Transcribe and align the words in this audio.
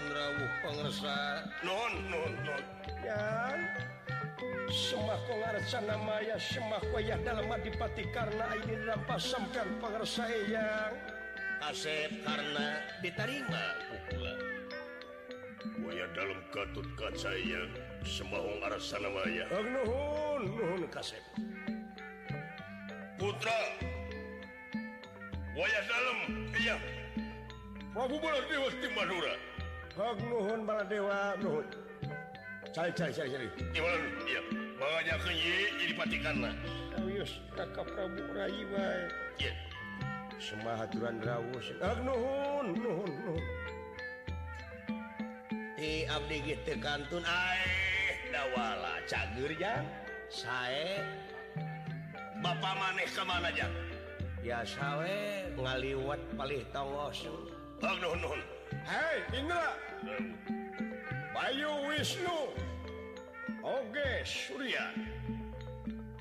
rawuh 0.00 0.52
pengersa 0.64 1.44
non 1.66 1.92
non 2.08 2.32
non 2.46 2.62
yang 3.04 3.60
Semakongcana 4.72 6.00
Maya 6.00 6.40
semak 6.40 6.80
wayah 6.96 7.20
dalam 7.20 7.44
adipati 7.44 8.08
karena 8.08 8.56
ini 8.56 8.88
dapat 8.88 9.20
sampean 9.20 9.68
pengersa 9.76 10.24
yang 10.48 10.92
asep 11.60 12.08
karena 12.24 12.80
diterima 13.04 13.64
pukulan 13.92 14.40
wayah 15.84 16.08
dalam 16.16 16.40
Gatut 16.52 16.88
kaca 16.96 17.32
yang 17.36 17.68
semahong 18.04 18.64
arasana 18.64 19.08
maya 19.12 19.44
Oh, 19.52 19.64
nuhun 19.64 20.42
nuhun 20.52 20.82
kasep. 20.92 21.20
Putra. 23.16 23.60
Wayah 25.52 25.82
dalam 25.84 26.18
iya. 26.56 26.76
Prabu 27.92 28.16
Baladewa 28.20 28.72
di 28.72 28.88
Madura 28.96 29.51
Oh, 29.92 30.16
Hogluhun 30.16 30.64
Baladewa 30.64 31.36
nuhun 31.36 31.68
Cari 32.72 32.88
cari 32.96 33.12
cari 33.12 33.28
cari. 33.28 33.48
Gimana? 33.76 34.00
Iya. 34.24 34.40
Bawanya 34.80 35.20
ke 35.20 35.30
ye 35.36 35.68
jadi 35.76 35.92
patikan 35.92 36.36
lah. 36.40 36.54
Kawius 36.96 37.32
kakak 37.52 37.84
Prabu 37.92 38.24
Rayi 38.32 38.64
wae 38.72 39.04
Iya. 39.36 39.52
Semua 40.40 40.80
aturan 40.80 41.20
rawus. 41.20 41.76
Hogluhun, 41.76 42.08
oh, 42.16 42.60
nuhun, 42.72 43.10
nuhun. 43.12 43.44
Ti 45.76 46.08
abdi 46.08 46.36
gitu 46.40 46.72
kantun 46.80 47.20
aeh 47.28 48.32
dawala 48.32 49.04
cager 49.04 49.52
jang. 49.60 49.84
Sae 50.32 51.04
Bapak 52.40 52.74
maneh 52.80 53.04
kemana 53.12 53.52
jang? 53.52 53.70
Ya 54.40 54.64
sawe 54.64 55.52
ngaliwat 55.60 56.20
palih 56.40 56.64
tongos. 56.72 57.28
Oh, 57.28 57.44
Hogluhun, 57.84 58.16
nuhun. 58.24 58.40
Hei, 58.84 59.22
Indra. 59.38 59.76
Bayu 61.34 61.70
Wisnu 61.88 62.48
Oke 63.62 64.24
Surya. 64.24 64.90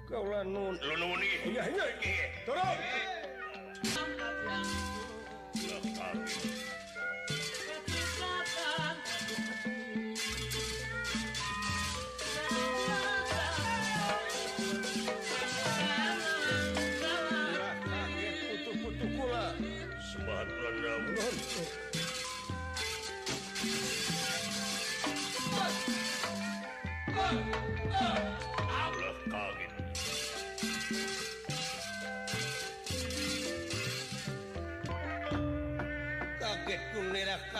Kaulah 0.09 0.43
nun. 0.43 0.75
Lu 0.83 0.95
nun 0.99 1.21
Iya 1.47 1.63
iya 1.71 1.85
Turun. 2.45 2.77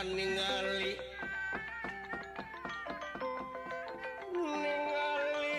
Kunirakan 0.02 0.18
ningali. 0.18 0.94
Ningali. 4.34 5.58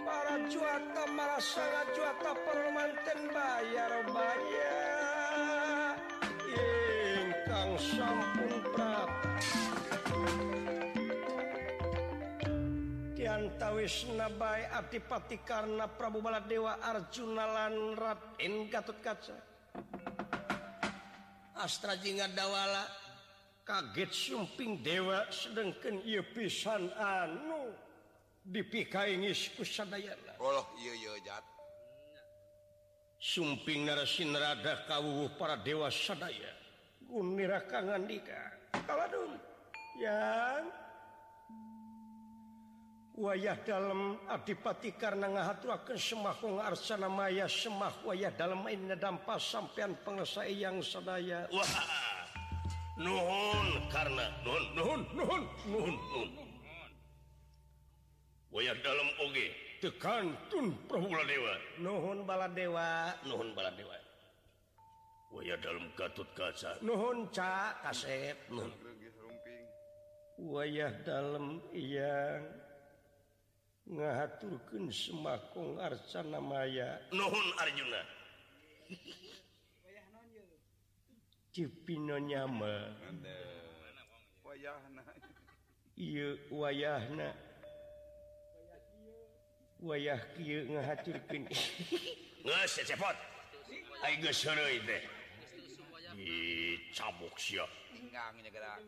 Para 0.00 0.36
juata 0.48 1.04
marasanga 1.12 1.82
juata 1.92 2.32
permanten 2.48 3.20
bayar 3.28 3.92
bayar. 4.08 5.94
Ingkang 6.50 7.72
sampun 7.78 8.52
prata 8.72 9.28
diantawis 13.14 14.08
nabai 14.16 14.64
adipati 14.72 15.44
karena 15.44 15.86
Prabu 15.86 16.24
Baladewa 16.24 16.80
Arjuna 16.80 17.44
lan 17.44 17.94
Raden 17.94 18.66
Gatot 18.72 18.98
Kaca 19.04 19.36
Astra 21.60 21.94
Jingga 22.00 22.32
Dawala 22.32 22.99
kaget 23.70 24.10
sumping 24.10 24.82
dewa 24.82 25.30
sedangkan 25.30 26.02
ia 26.02 26.26
pisan 26.26 26.90
anu 26.98 27.70
dipikaingiskuadaat 28.42 30.18
sumping 33.22 33.86
narasin 33.86 34.34
rada 34.34 34.74
kau 34.90 35.30
para 35.38 35.54
dewa 35.62 35.86
sadaya 35.86 36.50
unirakangan 37.14 38.10
nikah 38.10 38.58
kaladun 38.90 39.38
yang 40.02 40.66
wayah 43.22 43.54
dalam 43.62 44.18
adipati 44.26 44.98
karena 44.98 45.30
ngahaturakan 45.30 45.94
semah 45.94 46.42
arsana 46.66 47.06
maya 47.06 47.46
semah 47.46 48.02
wayah 48.02 48.34
dalam 48.34 48.66
ini 48.66 48.98
dampa 48.98 49.36
sampean 49.36 49.92
pengesai 50.02 50.58
yang 50.58 50.80
sadaya. 50.80 51.44
Wah. 51.52 52.19
nuhun 53.00 53.68
karena 53.88 54.26
wayah 58.52 58.76
dalam 58.84 59.08
oge 59.24 59.48
tekan 59.80 60.36
tun 60.52 60.76
Baladewa. 60.84 61.24
Dewa 61.24 61.54
nuhun 61.80 62.18
bala 62.28 62.46
dewa 62.52 63.16
nuhun 63.24 63.48
bala 63.56 63.72
dewa 63.72 63.96
wayah 65.30 65.56
dalam 65.62 65.86
gatut 65.94 66.26
kaca. 66.34 66.74
Nuhun 66.82 67.30
ca 67.30 67.78
kasep. 67.86 68.36
Nuhun. 68.50 68.70
Wayah 70.40 70.92
dalam 71.04 71.60
yang 71.76 72.42
ngahaturkeun 73.90 74.88
semakung 74.88 75.76
arcana 75.76 76.40
maya 76.40 76.96
nuhun 77.12 77.46
Arjuna. 77.60 78.02
cipino 81.52 82.18
nyama 82.18 82.94
wayahna. 84.60 85.02
Ieu 85.96 86.38
wayahna. 86.50 87.28
Wayah 89.80 90.20
kieu 90.36 90.68
ngahaturkeun. 90.68 91.48
Nges 92.46 92.74
cepot. 92.84 93.16
Ayo 94.04 94.16
geus 94.20 94.44
heureuy 94.44 94.80
teh. 94.84 95.02
Dicabuk 96.16 97.36
sia. 97.40 97.64
Ingangnya 97.96 98.50
gerak. 98.52 98.80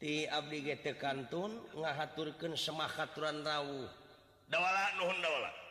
Ti 0.00 0.24
abdi 0.28 0.58
ge 0.64 0.76
teu 0.80 0.96
kantun 0.96 1.52
ngahaturkeun 1.76 2.56
semakaturan 2.56 3.44
rawuh. 3.44 3.88
Dawala 4.48 4.96
nuhun 4.96 5.18
dawala. 5.20 5.67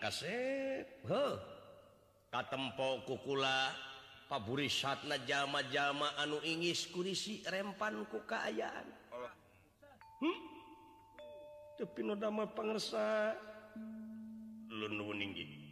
kaset 0.00 0.86
huh. 1.08 1.36
katempo 2.28 3.04
kukula 3.08 3.72
paburisatna 4.28 5.20
jama-jama 5.24 6.16
anu 6.20 6.40
ingis 6.44 6.88
kurisi 6.92 7.44
rempan 7.48 8.04
ku 8.08 8.24
kaayaan. 8.24 8.88
Hmm? 10.22 10.38
tapi 11.76 12.00
nodama 12.06 12.46
pangersa. 12.46 13.34
Lun 14.70 14.92
nuwun 14.96 15.20
inggih 15.20 15.62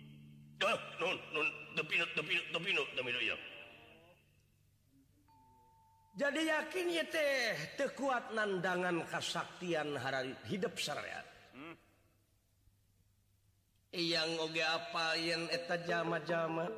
nun 1.00 1.16
nun 1.32 1.48
tepino 1.72 2.04
tepino 2.12 2.42
tepino 2.52 2.82
tepino 2.92 3.20
ya 3.24 3.36
jadi 6.20 6.40
yakin 6.52 6.86
ya 6.92 7.04
teh 7.08 7.56
tekuat 7.80 8.36
nandangan 8.36 9.08
kasaktian 9.08 9.96
harari 9.96 10.36
hidup 10.52 10.76
syariat 10.76 11.24
yang 13.90 14.38
oge 14.38 14.62
apa 14.62 15.18
yang 15.18 15.50
eta 15.50 15.74
jama-jama? 15.82 16.70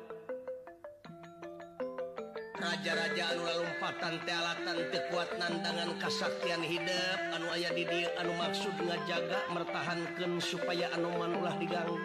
Raja-raja 2.57 3.37
anu 3.37 3.43
lalumpatan 3.45 4.17
tealatan 4.25 4.77
tekuat 4.89 5.29
nandangan 5.37 5.93
kasaktian 6.01 6.65
hidup 6.65 7.19
anu 7.37 7.53
aya 7.53 7.69
di 7.75 7.85
dieu 7.85 8.09
anu 8.17 8.33
maksud 8.39 8.73
ngajaga 8.81 9.45
mertahankeun 9.53 10.41
supaya 10.41 10.89
anu 10.97 11.13
ulah 11.13 11.53
diganggu. 11.61 12.01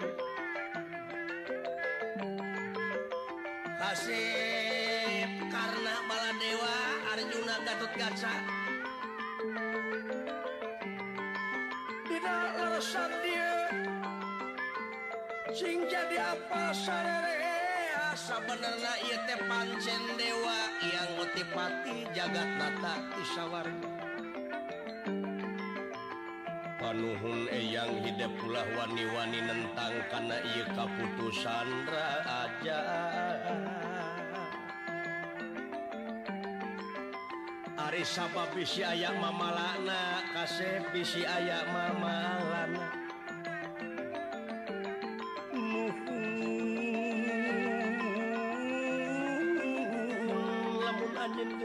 Hasib 3.81 5.31
karena 5.49 5.95
Baladewa 6.05 6.77
Arjuna 7.17 7.57
Gatot 7.65 7.93
Kaca 7.97 8.35
tidak 12.05 12.45
larasan 12.61 13.13
dia 13.25 13.28
sing 15.59 15.83
jadi 15.91 16.39
apa 16.39 16.71
asa 16.71 17.03
ah, 18.15 18.41
benerna 18.47 18.93
ieu 19.03 19.19
teh 19.27 19.41
pancen 19.51 20.03
dewa. 20.15 20.59
Yang 20.87 21.09
ngutipati 21.19 21.97
jagat 22.15 22.49
nata 22.55 22.95
isawarga 23.19 23.91
panuhun 26.79 27.51
eyang 27.53 28.01
hidep 28.01 28.33
pula 28.41 28.65
wani-wani 28.73 29.45
nentang 29.45 29.93
karena 30.09 30.41
ia 30.57 30.65
kaputusan 30.73 31.69
raja. 31.85 32.81
Ari 37.77 38.03
sabab 38.09 38.49
bisi 38.57 38.87
ayak 38.87 39.13
mamalana 39.21 40.25
kasep 40.33 40.89
bisi 40.95 41.29
ayak 41.29 41.69
mamalana. 41.69 42.88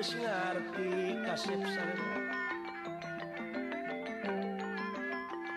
ngarti 0.04 1.16
kasep 1.24 1.64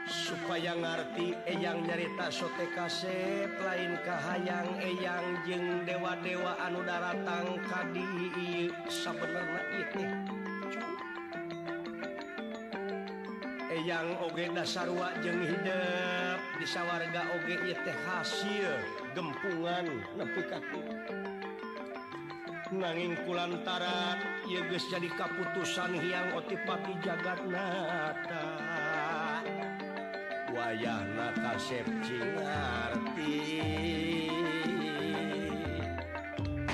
supaya 0.06 0.70
ngerti 0.78 1.34
eyang 1.50 1.82
nyarita 1.82 2.31
sote 2.31 2.70
kasep 2.70 3.50
lainkah 3.58 4.22
hayang 4.22 4.70
eyang 4.78 5.43
jeng 5.50 5.82
dewa-dewa 5.82 6.62
anu 6.62 6.78
daratang 6.87 7.58
tadi 7.66 8.06
eyang 13.66 14.14
oge 14.22 14.46
dasarwa 14.54 15.10
jeng 15.26 15.43
hidup 15.43 16.38
di 16.62 16.66
sawarga 16.70 17.22
oge 17.34 17.75
teh 17.82 17.98
hasil. 18.06 18.78
Gempungan 19.16 19.88
nepi 20.14 20.43
kaki 20.44 21.25
nanging 22.74 23.14
kulantaran 23.22 24.18
Yeges 24.50 24.90
jadi 24.90 25.06
kaputusan 25.14 26.02
yang 26.02 26.34
otipati 26.34 26.98
jagat 26.98 27.38
nata 27.46 28.46
wayah 30.50 31.06
nakasep 31.14 31.86
cingarti 32.02 33.38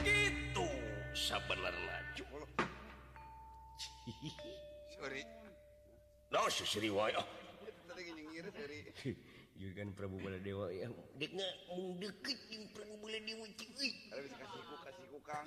gitu 0.00 0.68
sebenarnya 1.12 1.98
cul 2.16 2.42
sorry 4.96 5.22
no 6.32 6.48
sisri 6.48 6.88
wayah 6.88 7.26
Juragan 9.62 9.94
Prabu 9.94 10.18
Baladewa 10.18 10.74
yang 10.74 10.90
dek 11.20 11.38
nggak 11.38 11.54
mau 11.70 11.94
deket 12.00 12.38
yang 12.50 12.66
Prabu 12.74 12.98
Baladewa 12.98 13.46
cik. 13.54 13.94
Kalau 14.10 14.22
bisa 14.26 14.36
kasih 14.42 14.62
ku 14.66 14.76
kasih 14.82 15.06
ku 15.06 15.18
kang. 15.22 15.46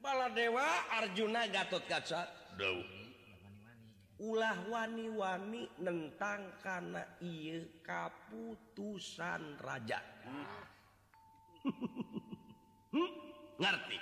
baladewa 0.00 0.64
Arjuna 1.00 1.48
Gatot 1.48 1.84
kaca 1.88 2.28
ulah 4.16 4.56
wani-wani 4.72 5.68
nentang 5.76 6.56
karena 6.64 7.04
ia 7.20 7.60
kaputusan 7.84 9.60
raja 9.60 10.00
hmm. 10.24 10.64
hmm? 12.96 13.10
ngerti 13.60 13.98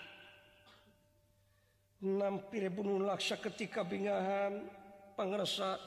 nampir 2.04 2.70
bunuh 2.70 3.02
laksa 3.02 3.42
ketika 3.42 3.82
bingahan 3.82 4.70
pengersa 5.18 5.82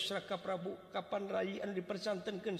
Saka 0.00 0.40
Prabu 0.40 0.72
Kapan 0.88 1.28
Rayaan 1.28 1.76
dipercantenkan 1.76 2.56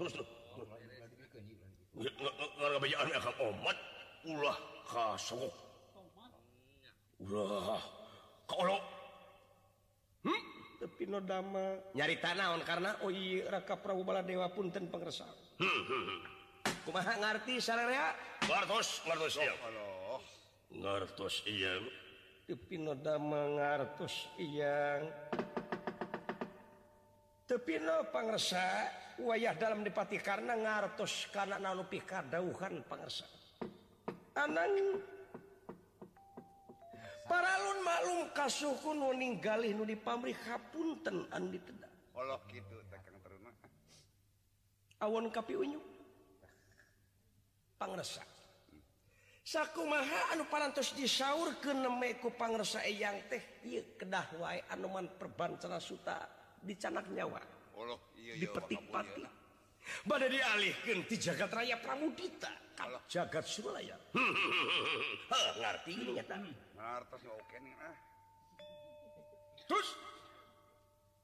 terus 0.00 0.14
umat 1.96 3.78
ulah 4.28 4.58
kasok 4.84 5.54
ulah 7.24 7.80
kalau 8.44 8.78
hmm? 10.28 10.42
tapi 10.76 11.08
no 11.08 11.24
dama 11.24 11.80
nyarita 11.96 12.36
naon 12.36 12.60
karena 12.60 13.00
oh 13.00 13.08
iya 13.08 13.48
raka 13.48 13.80
prabu 13.80 14.04
baladewa 14.04 14.52
punten 14.52 14.92
pangersa 14.92 15.24
kumaha 16.84 17.16
ngarti 17.16 17.56
sararea 17.64 18.12
ngartos 18.44 19.00
ngartos 19.08 19.34
iya 19.40 19.54
oh, 20.12 20.20
ngartos 20.76 21.34
iya 21.48 21.72
tapi 22.44 22.76
no 22.76 22.92
dama 22.92 23.56
ngartos 23.56 24.28
iyang 24.36 25.08
tapi 27.48 27.80
no 27.80 28.04
pengersal 28.12 29.05
wayah 29.20 29.56
dalam 29.56 29.80
dipati 29.80 30.20
karena 30.20 30.56
ngartos 30.56 31.32
karena 31.32 31.56
nalupi 31.56 32.04
kadauhan 32.04 32.84
pangersa. 32.84 33.24
Anang. 34.36 35.00
Paralun 37.26 37.78
maklum 37.82 38.20
kasuku 38.30 38.94
nu 38.94 39.10
ninggalih 39.10 39.74
nu 39.74 39.82
dipamri 39.82 40.30
hapunten 40.46 41.26
an 41.34 41.50
ditedak 41.50 41.90
Allah 42.14 42.38
gitu 42.46 42.78
takang 42.86 43.18
terima 43.18 43.50
awon 45.02 45.26
kapi 45.34 45.58
unyu. 45.58 45.82
Pangersa. 47.76 48.22
Sakumaha 49.42 50.34
anu 50.34 50.46
parantos 50.46 50.94
disaur 50.94 51.58
ke 51.58 51.74
nemeku 51.74 52.30
pangersa 52.34 52.86
eyang 52.86 53.26
teh 53.26 53.62
iya 53.66 53.82
kedah 53.98 54.26
wae 54.38 54.62
anuman 54.70 55.10
perbancana 55.10 55.82
suta 55.82 56.30
dicanak 56.62 57.10
nyawa. 57.10 57.55
dipetik-pati 58.36 59.22
Bade 60.02 60.26
dialihkan 60.26 61.06
di 61.06 61.14
jagat 61.14 61.50
raya 61.54 61.78
Pramudita. 61.78 62.50
Kalau 62.74 63.00
jagat 63.08 63.46
Suralaya 63.46 63.96
ngerti 65.62 65.90
ini 65.96 66.18
nyata 66.18 66.36
ngertos 66.76 67.22
oke 67.24 67.56
nih 67.62 67.72
ah. 67.80 67.96
Terus 69.66 69.88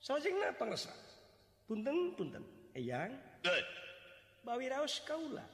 sajengna 0.00 0.54
pangresa 0.56 0.94
punten 1.66 2.14
punten. 2.16 2.42
Eyang. 2.72 3.12
Bawi 4.42 4.66
raos 4.72 5.02
kaula. 5.04 5.44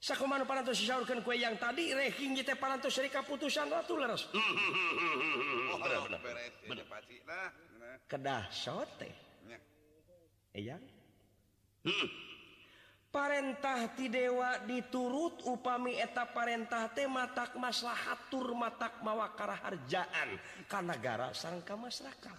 Sakumana 0.00 0.48
parantos 0.48 0.80
disaurkeun 0.80 1.20
ku 1.20 1.36
yang 1.36 1.60
tadi 1.60 1.92
reking 1.92 2.32
teh 2.40 2.56
parantos 2.56 2.96
seri 2.96 3.12
kaputusan 3.12 3.68
ratu 3.68 4.00
leres. 4.00 4.32
Oh, 4.32 5.78
bener 5.78 6.00
bener. 6.08 6.20
Bener. 6.66 6.84
Nah, 7.28 7.52
kedah 8.06 8.46
sote 8.50 9.10
eh? 9.50 9.60
eh, 10.54 10.78
hmm. 11.86 12.08
Parentah 13.10 13.90
ti 13.98 14.06
dewa 14.06 14.62
diturut 14.62 15.42
upami 15.42 15.98
eta 15.98 16.30
Parentah 16.30 16.94
teh 16.94 17.10
matak 17.10 17.58
maslahatur 17.58 18.54
matak 18.54 19.02
mawakara 19.02 19.58
harjaan 19.66 20.38
kanagara 20.70 21.34
sangka 21.34 21.74
masyarakat. 21.74 22.38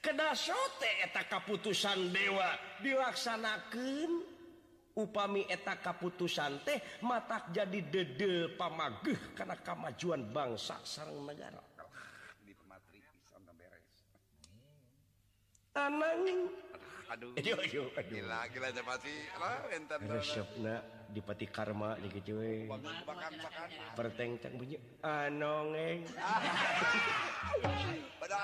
Kedah 0.00 0.32
sote 0.32 0.88
eh, 0.88 1.04
eta 1.04 1.28
kaputusan 1.28 2.16
dewa 2.16 2.48
dilaksanakan 2.80 4.37
upami 4.98 5.46
eta 5.46 5.78
kaputusan 5.78 6.66
teh 6.66 6.82
matak 7.06 7.54
jadi 7.54 7.78
dede 7.86 8.50
pamageh 8.58 9.38
kana 9.38 9.54
kamajuan 9.62 10.26
bangsa 10.34 10.74
sareng 10.82 11.22
negara. 11.22 11.62
Ananging 15.78 16.50
ah, 17.06 17.14
aduh 17.14 17.30
aduh. 17.38 17.54
Aduh. 17.62 17.86
Gila 18.10 18.50
gila 18.50 18.68
pasti 18.82 19.14
lah 19.38 19.62
enten 19.70 20.02
resepna 20.10 20.82
di 21.06 21.22
pati 21.22 21.46
karma 21.46 21.94
di 22.02 22.10
gitu 22.10 22.42
we 22.42 22.66
perteng 23.94 24.42
teng 24.42 24.58
bunyi. 24.58 24.74
Ah, 25.06 25.30
Anongeng 25.30 26.02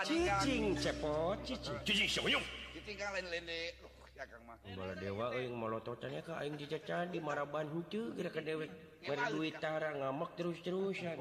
cicing 0.06 0.78
cepot 0.78 1.36
cicing. 1.42 1.78
Cicing 1.82 2.08
soyong 2.08 2.44
cicing 2.70 2.94
kan 2.94 3.10
lain-lain 3.18 3.74
deh. 4.14 4.40
Mah. 4.46 4.56
bala 4.78 4.94
dewa 4.94 5.26
eh, 5.34 5.42
euy 5.42 5.50
molototannya 5.50 6.22
ka 6.22 6.38
aing 6.38 6.54
dicacan 6.54 7.10
di 7.10 7.18
maraban 7.18 7.66
henteu 7.66 8.14
geura 8.14 8.30
ka 8.30 8.40
dewek 8.40 8.70
bari 9.02 9.22
duit 9.34 9.58
tara 9.58 9.90
ngamak 9.90 10.30
terus-terusan 10.38 11.18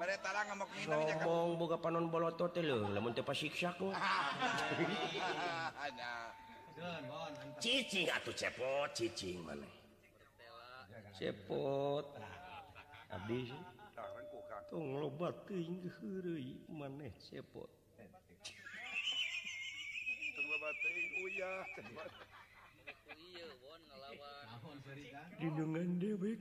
Mere 0.00 0.16
tara 0.18 0.40
ngamuk 0.48 0.68
minum 0.74 0.98
ya 1.04 1.14
Kang. 1.14 1.20
sombong 1.22 1.50
boga 1.60 1.76
panon 1.78 2.08
bolotot 2.08 2.50
teh 2.50 2.64
leuh 2.64 2.88
lamun 2.90 3.12
teu 3.12 3.22
pasiksak 3.22 3.76
cicing 7.60 8.08
atau 8.08 8.32
cepot 8.32 8.88
cicing 8.96 9.38
mana 9.44 9.68
cepot 11.14 12.04
habis 13.12 13.52
tong 14.72 14.96
lobat 14.96 15.36
teuing 15.44 15.84
heureuy 16.00 16.56
maneh 16.72 17.12
cepot 17.20 17.68
didungan 25.42 25.88
dewek 25.98 26.38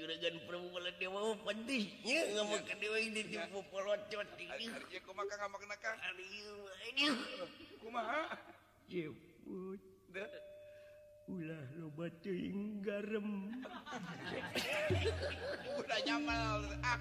juragan 0.00 0.36
permula 0.48 0.90
dewa 0.96 1.36
pedih 1.44 1.84
ya 2.04 2.20
ngomong 2.36 2.64
ke 2.64 2.72
dewa 2.80 2.96
ini 2.96 3.20
jumpa 3.28 3.60
pelocot 3.68 4.28
ini 4.40 4.72
ya 4.88 5.00
kumaha 5.04 5.34
ngamak 5.36 5.62
nakal 5.68 5.96
aduh 6.08 7.16
kumaha 7.84 8.22
ulah 11.30 11.64
loba 11.78 12.06
teuing 12.24 12.80
garam 12.82 13.52
udah 15.78 16.00
nyamal 16.08 16.64
ah. 16.82 16.98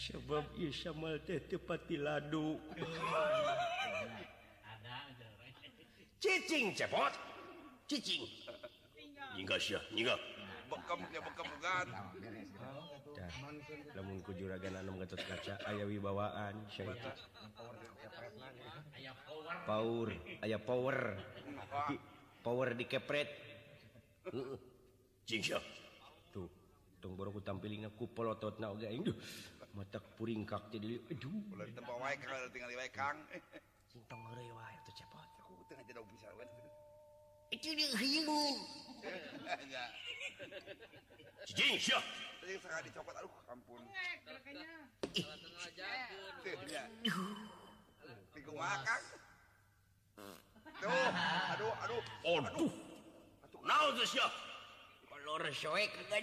sebab 0.00 0.44
Isammalpatidu 0.56 2.56
cicing 6.16 6.72
cepot. 6.72 7.12
Cicing. 7.84 8.24
Namunku 13.92 14.32
juragan 14.38 14.80
anu 14.80 14.96
ngecut 14.96 15.20
kaca 15.26 15.60
ayah 15.68 15.84
wibawaan 15.84 16.56
syaitan 16.72 17.12
power. 19.66 20.08
Ayah 20.40 20.60
power. 20.62 20.98
Di, 21.90 21.96
power 22.42 22.74
dikepret 22.74 23.30
cing 25.28 25.42
tuh 26.34 26.48
tong 26.98 27.14
baru 27.14 27.30
ku 27.30 27.40
tampilin 27.42 27.86
aku 27.86 28.10
polotot 28.10 28.58
oge 28.58 28.90
aing. 28.90 29.06
Duh. 29.06 29.18
Matak 29.74 30.04
puringkak 30.18 30.70
teh 30.74 30.78
jadi 30.82 30.98
aduh. 31.10 31.40
Ulah 31.54 31.66
tempat 31.70 31.94
wae 31.98 32.14
kang 32.18 32.30
tinggal 32.50 32.70
wae 32.74 32.90
kang. 32.90 33.16
Untung 33.94 34.20
ngeri 34.26 34.48
wae 34.50 34.74
atuh 34.82 34.94
cepot. 34.94 35.28
Aku 35.46 35.52
tengah 35.70 35.84
jadi 35.86 36.02
bisa 36.10 36.28
wae 36.38 36.48
itu 37.50 37.74
dia 37.74 37.90
himu 37.98 38.42
cicing 41.50 41.82
siap. 41.82 42.04
Tadi 42.38 42.54
sangat 42.62 42.82
dicopot 42.86 43.14
aduh 43.18 43.34
ampun. 43.50 43.82
Salah 44.22 44.42
tengah 44.46 45.66
aja 45.66 45.88
Tiga 48.30 48.52
wakang 48.54 49.02
Tuh, 50.80 50.88
aduh, 51.52 51.74
aduh 51.84 52.02
Aduh. 52.22 52.40
Aduh. 52.54 52.72
Now 53.66 53.90
tuh 53.98 54.06
siap? 54.06 54.30
Kolor 55.10 55.42
soek 55.50 55.90
kan 56.06 56.22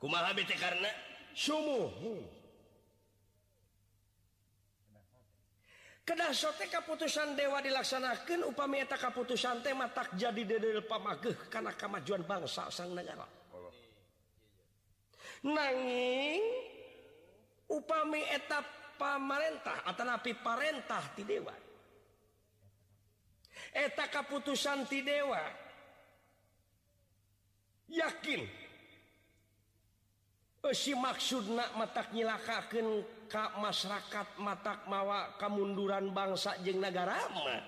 kumaha 0.00 0.32
bete 0.32 0.56
karena? 0.56 0.88
Sumuh. 1.36 1.92
Kedah 6.10 6.34
sote 6.34 6.66
keputusan 6.66 7.38
dewa 7.38 7.62
dilaksanakan 7.62 8.42
upami 8.50 8.82
eta 8.82 8.98
keputusan 8.98 9.62
teh 9.62 9.70
matak 9.70 10.18
jadi 10.18 10.42
dedel 10.42 10.82
pamageh 10.82 11.46
karena 11.46 11.70
kemajuan 11.70 12.26
bangsa 12.26 12.66
sang 12.66 12.90
negara. 12.90 13.22
Nanging 15.46 16.42
upami 17.70 18.26
eta 18.26 18.58
pamarentah 18.98 19.86
atau 19.86 20.02
napi 20.02 20.34
parentah 20.34 21.04
ti 21.14 21.22
dewa. 21.22 21.54
Eta 23.70 24.10
keputusan 24.10 24.90
ti 24.90 25.06
dewa 25.06 25.46
yakin 27.86 28.59
si 30.76 30.92
maksud 30.92 31.56
na 31.56 31.64
mata 31.80 32.04
nyilakaken 32.12 33.20
Ka 33.30 33.54
masyarakat 33.62 34.42
matak 34.42 34.90
mawa 34.90 35.38
kemunduran 35.38 36.10
bangsa 36.10 36.58
jeng 36.66 36.82
negarama 36.82 37.62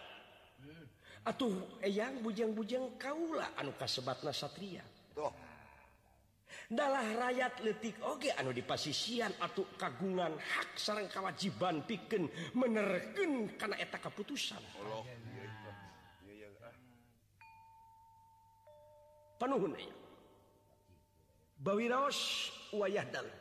atuh 1.23 1.79
eyang 1.79 2.19
bujang-bujang 2.19 2.99
Kaula 2.99 3.55
anu 3.55 3.71
kasebatna 3.79 4.35
Satria. 4.35 4.83
Dalah 6.67 7.05
rakyat 7.15 7.63
letik 7.63 8.03
Oge 8.11 8.35
anu 8.35 8.51
dipasisian 8.51 9.39
atau 9.39 9.71
kagungan 9.79 10.35
hak 10.35 10.75
sarang 10.75 11.07
kewajiban 11.07 11.87
piken 11.87 12.27
menerken 12.59 13.55
kana 13.55 13.79
eta 13.79 14.03
keputusan 14.03 14.63
penuh 19.39 19.63
Bawiros 21.63 22.19
wayah 22.73 23.05
dalam 23.13 23.39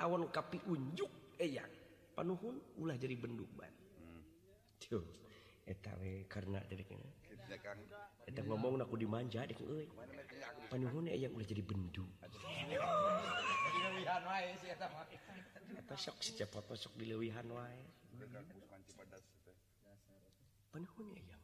awan 0.00 0.28
kapi 0.28 0.60
unjuk 0.68 1.08
eyang 1.40 1.70
panuhun 2.12 2.60
ulah 2.76 2.96
jadi 3.00 3.16
benduk 3.16 3.48
ban 3.56 3.72
eta 4.82 5.00
etawe 5.62 6.12
karena 6.26 6.58
dari 6.66 6.82
kena. 6.82 7.06
Eta 8.26 8.42
ngomong 8.42 8.82
aku 8.82 8.98
dimanja 8.98 9.46
dek 9.46 9.62
euy. 9.62 9.86
Panuhun 10.66 11.06
eyang 11.06 11.32
ulah 11.32 11.46
jadi 11.46 11.62
benduk 11.62 12.10
eta 15.72 15.94
sok 15.96 16.18
siapa 16.20 16.60
sok 16.74 16.98
dileuwihan 16.98 17.46
wae. 17.48 17.82
Panuhun 20.74 21.08
eyang 21.14 21.42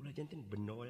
ulah 0.00 0.12
janten 0.16 0.40
benol. 0.48 0.88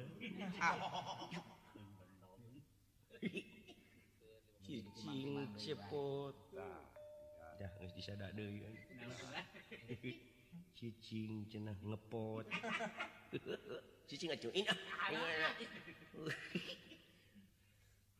Cicing 4.71 5.51
cepot. 5.59 6.35
Dah 7.59 7.71
geus 7.77 7.91
disada 7.91 8.31
deui. 8.31 8.63
kan. 8.63 8.73
Cicing 10.79 11.43
cenah 11.51 11.75
ngepot. 11.83 12.47
Cicing 14.07 14.31
acuin 14.31 14.65
ah. 14.71 14.79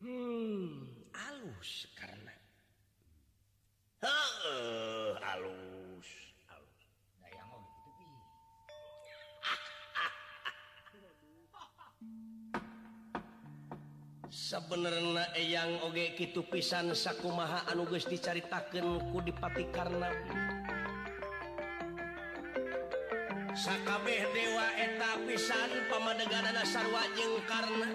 Hmm, 0.02 0.90
alus 1.14 1.86
karena 1.94 2.34
Heeh, 4.02 5.14
halus 5.22 6.31
sebenarnya 14.52 15.32
eyang 15.32 15.80
oge 15.88 16.12
kitu 16.12 16.44
pisan 16.44 16.92
sakumaha 16.92 17.64
anu 17.72 17.88
geus 17.88 18.04
dicaritakeun 18.04 19.00
ku 19.08 19.24
dipati 19.24 19.64
karena 19.72 20.12
sakabeh 23.56 24.28
dewa 24.36 24.68
eta 24.76 25.24
pisan 25.24 25.88
pamadeganana 25.88 26.68
sarwa 26.68 27.00
jeung 27.16 27.40
karena 27.48 27.88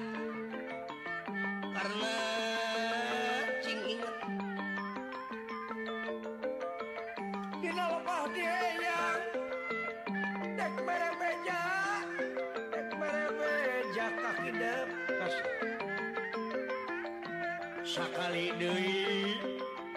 karena 1.78 2.14
cing 3.62 3.80
inget. 3.86 4.16
Dina 7.62 7.86
lepah 7.86 8.24
dia 8.34 8.58
yang 8.82 9.22
dek 10.58 10.74
mere 10.82 11.12
beja 11.22 11.67
sakali 17.98 18.54
Dewi 18.62 19.34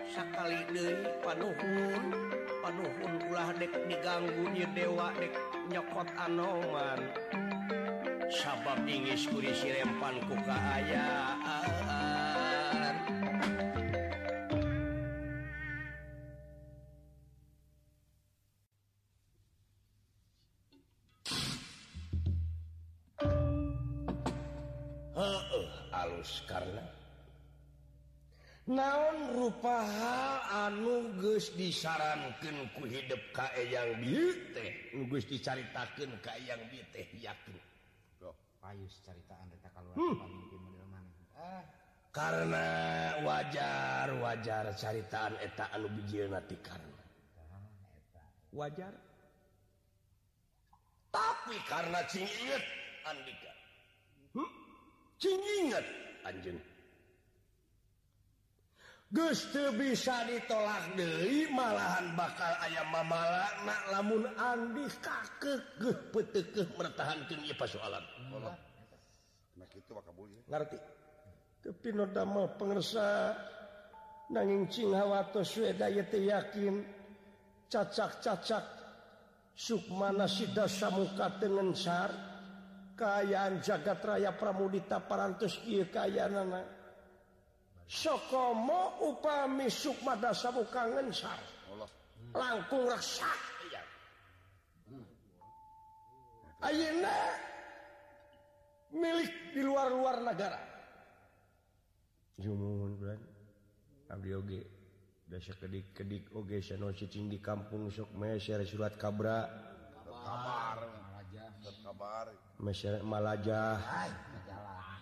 sakali 0.08 0.64
Dewi 0.72 1.04
panuhun 1.20 2.16
panuhun 2.64 3.12
ulah 3.28 3.52
dek 3.60 3.76
diganggunya 3.92 4.64
dewa 4.72 5.12
dek 5.20 5.36
nyokot 5.68 6.08
anoman. 6.16 7.00
Sabab 8.30 8.88
ingis 8.88 9.28
kuri 9.28 9.52
sirempan 9.52 10.16
ku 10.24 10.38
kaaya. 10.48 11.36
paha 29.60 30.40
anuges 30.68 31.52
disarankeun 31.54 32.68
ku 32.74 32.88
hidup 32.88 33.20
kae 33.36 33.68
yang 33.68 34.00
bite 34.00 34.92
nugus 34.96 35.28
dicaritakeun 35.28 36.16
ka 36.24 36.32
yang 36.48 36.60
bite 36.72 37.04
yakin 37.20 37.60
payus 38.60 39.00
ceritaan 39.04 39.48
kita 39.52 39.68
kalau 39.72 39.92
hmm. 39.96 40.16
ah. 41.36 41.64
karena 42.12 42.68
wajar 43.24 44.12
wajar 44.20 44.64
caritaan 44.76 45.32
eta 45.40 45.64
anu 45.72 45.88
bijil 45.88 46.28
nanti 46.28 46.56
karena 46.60 47.04
wajar 48.52 48.92
tapi 51.10 51.56
karena 51.68 52.00
cingit 52.08 52.64
Andika 53.08 53.52
hmm? 54.36 54.50
cingingat 55.16 55.86
anjing 56.28 56.60
Gustu 59.10 59.74
bisa 59.74 60.22
ditolak 60.22 60.94
Dewi 60.94 61.50
malahan 61.50 62.14
bakal 62.14 62.54
ayam 62.62 62.86
mamalaknak 62.94 63.80
lamun 63.90 64.22
Andi 64.38 64.86
kakek 65.02 66.14
pete 66.14 66.46
mertahankan 66.78 67.42
persoalan 67.58 68.04
ngerti 70.46 70.78
tapi 71.58 71.88
nodama 71.90 72.54
pengersa 72.54 73.34
nanging 74.30 74.70
Chinghawato 74.70 75.42
Swedayti 75.42 76.30
yakin 76.30 76.78
cacak-cacak 77.66 78.64
Sukmana 79.58 80.30
Sida 80.30 80.70
Samuka 80.70 81.34
Tenensar 81.36 82.30
Kaayaan 83.00 83.64
jagat 83.64 84.04
raya 84.04 84.36
Pramudita 84.36 85.00
Parantus 85.00 85.56
Ieu 85.64 85.88
Kayanana. 85.88 86.79
sokomo 87.90 89.02
upami 89.02 89.66
Sukma 89.66 90.14
bukangen 90.14 91.10
langkung 92.30 92.86
rasa. 92.86 93.26
Ayeuna 96.60 97.16
milik 98.94 99.32
di 99.56 99.60
luar-luar 99.66 100.22
negara. 100.22 100.60
Jumun 102.38 102.94
bulan 102.94 103.20
Abdi 104.06 104.30
oge. 104.38 104.62
Dasa 105.30 105.54
kedik-kedik 105.54 106.34
oge 106.34 106.58
sano 106.58 106.90
cicing 106.90 107.30
di 107.30 107.38
kampung 107.42 107.90
sok 107.90 108.14
meser 108.14 108.62
surat 108.66 108.94
kabra. 108.94 109.46
Kabar. 110.04 110.78
Kabar 111.80 112.26
meser 112.60 113.00
malajah. 113.02 113.80
Majalah. 113.80 114.94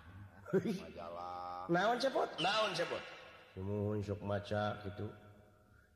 Majalah. 0.53 1.48
naon 1.69 1.97
cepot 2.01 2.29
naon 2.41 2.73
cepot 2.75 3.19
Nuhun 3.59 4.01
sok 4.07 4.23
maca 4.23 4.79
gitu. 4.87 5.11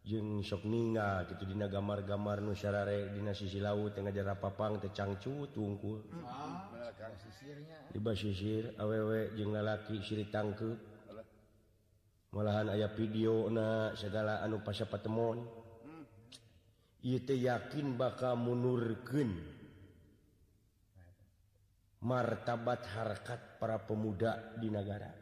Jeung 0.03 0.43
sok 0.43 0.67
ninga 0.67 1.23
gitu. 1.31 1.47
Dina 1.47 1.71
gambar-gambar 1.71 2.43
nusyarare 2.43 3.15
dina 3.15 3.31
sisi 3.31 3.63
laut 3.63 3.95
tengah 3.95 4.11
jara 4.11 4.35
papang 4.35 4.83
tecangcu 4.83 5.47
tungkul. 5.55 6.03
Ah. 6.27 6.67
Tiba 7.95 8.13
sisir 8.19 8.75
awewe 8.83 9.35
jeung 9.39 9.55
lalaki 9.55 10.03
siri 10.03 10.27
tangkep. 10.27 10.91
Malahan 12.33 12.73
ayah 12.73 12.89
video 12.97 13.53
na 13.53 13.93
segala 13.93 14.41
anu 14.41 14.65
pasya 14.65 14.89
patemon 14.89 15.45
hmm. 15.45 16.05
ieu 17.05 17.21
teh 17.21 17.37
yakin 17.37 17.93
bakal 17.93 18.41
munurkeun 18.41 19.37
martabat 22.01 22.89
harkat 22.89 23.61
para 23.61 23.85
pemuda 23.85 24.57
di 24.57 24.73
negara 24.73 25.22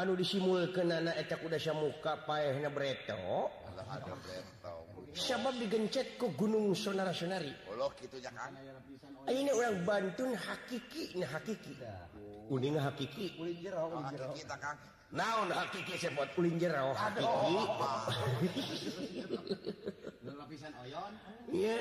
anu 0.00 0.16
disimul 0.16 0.72
ke 0.72 0.80
nana 0.80 1.12
etak 1.20 1.44
udah 1.44 1.60
muka 1.76 2.24
payahna 2.24 2.72
breto. 2.72 3.52
Sabab 5.12 5.58
digencet 5.60 6.16
ke 6.16 6.26
gunung 6.32 6.72
sonara 6.72 7.12
sonari. 7.12 7.52
Allah 7.68 7.90
gitu 8.00 8.16
jangan 8.22 8.54
ini 9.28 9.50
orang 9.52 9.84
bantun 9.84 10.32
hakiki 10.32 11.20
nah 11.20 11.28
hakiki. 11.36 11.76
Uning 12.48 12.80
hakiki. 12.80 13.36
Ulin 13.36 13.60
jero 13.60 13.92
naon 15.10 15.50
hakiki 15.52 15.94
sebut 16.00 16.30
ulin 16.40 16.56
jero 16.56 16.96
hakiki? 16.96 17.52
Lapisan 20.40 20.72
oyon. 20.80 21.12
Iya. 21.52 21.78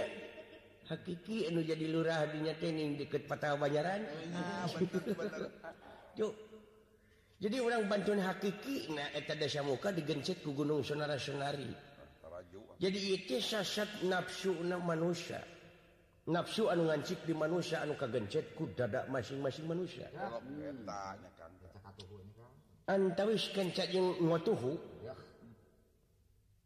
Hakiki 0.90 1.48
anu 1.48 1.62
jadi 1.62 1.86
lurah 1.88 2.26
dinya 2.34 2.52
tening 2.58 2.98
deket 2.98 3.30
patah 3.30 3.56
banyaran. 3.56 4.04
Yuk 6.20 6.49
jadi 7.40 7.58
orang 7.64 7.88
bantuan 7.88 8.20
hakiki 8.20 8.92
nah, 8.92 9.08
muka 9.64 9.96
digencet 9.96 10.44
ke 10.44 10.50
Gunung 10.52 10.84
Sonara-sonari 10.84 11.90
jadi 12.80 13.00
itu 13.20 13.44
sasat 13.44 14.08
nafsu 14.08 14.56
manusia. 14.64 15.44
Nafsu 16.30 16.72
anu 16.72 16.88
ngancik 16.88 17.28
di 17.28 17.36
manusia 17.36 17.84
anu 17.84 18.00
kagencet 18.00 18.56
ku 18.56 18.72
dada 18.72 19.04
masing-masing 19.12 19.68
manusia. 19.68 20.08
Antawis 22.88 23.52
kencet 23.52 23.92
yang 23.92 24.16
ngotuhu. 24.24 24.80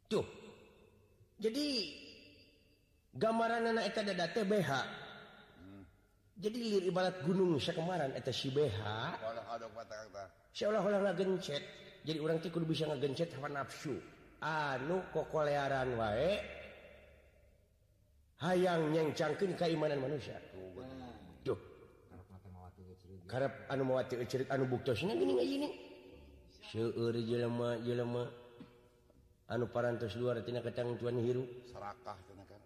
Tuh. 0.05 0.25
Jadi 1.41 1.65
gambaran 3.17 3.73
anak 3.73 3.89
eta 3.89 4.05
dada 4.05 4.29
teh 4.29 4.45
BH 4.45 4.69
jadi 6.37 6.57
lir 6.57 6.83
ibarat 6.89 7.21
gunung 7.25 7.57
saya 7.61 7.77
kemarin 7.77 8.11
eta 8.17 8.33
sibeha 8.33 9.17
seolah-olah 10.53 11.13
gencet 11.13 11.83
jadi 12.03 12.19
orang 12.19 12.43
kudu 12.43 12.67
bisa 12.67 12.83
ngegencet 12.83 13.31
hawa 13.39 13.47
nafsu. 13.47 13.95
Anu 14.43 15.07
kokolearan 15.15 15.95
wae 15.95 16.35
hayang 18.43 18.91
yang 18.91 19.15
keimanan 19.55 20.03
manusia. 20.03 20.35
Tuh 21.47 21.55
karep 23.23 23.71
anu 23.71 23.87
mawati 23.87 24.19
cerit 24.27 24.51
anu 24.51 24.67
buktosnya 24.67 25.15
gini 25.15 25.31
nggak 25.31 25.47
gini 25.47 25.69
seueur 26.75 27.15
jelema 27.23 27.79
jelema. 27.79 28.27
Anu 29.47 29.71
parantos 29.71 30.19
luar 30.19 30.43
tina 30.43 30.59
kacang 30.59 30.99
tuan 30.99 31.23
hiru. 31.23 31.47
Sarakah 31.71 32.19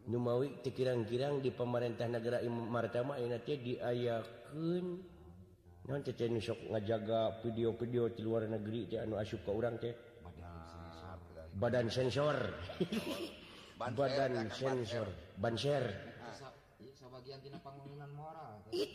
Numawi 0.08 0.63
tikirang-kirang 0.63 1.43
di 1.43 1.52
pemerintah 1.52 2.08
negara 2.08 2.39
Imam 2.39 2.63
Martama 2.72 3.20
ayeuna 3.20 3.43
teh 3.43 3.60
diayakeun. 3.60 4.86
Nyaan 5.88 6.04
ceun 6.04 6.39
sok 6.39 6.60
ngajaga 6.72 7.43
video-video 7.43 8.12
di 8.12 8.22
luar 8.24 8.48
negeri 8.48 8.88
teh 8.88 9.00
anu 9.04 9.20
asup 9.20 9.43
ka 9.43 9.52
urang 9.52 9.76
teh. 9.76 9.91
Badan 11.60 11.91
sensor. 11.91 12.39
Badan 13.76 14.32
sensor. 14.32 14.32
badan 14.32 14.34
sensor. 14.52 15.08
Banser 15.36 15.86
sabagian 17.17 17.41
tina 17.41 17.58
pangwangunan 17.58 18.12
moral 18.13 18.62
ieu 18.70 18.88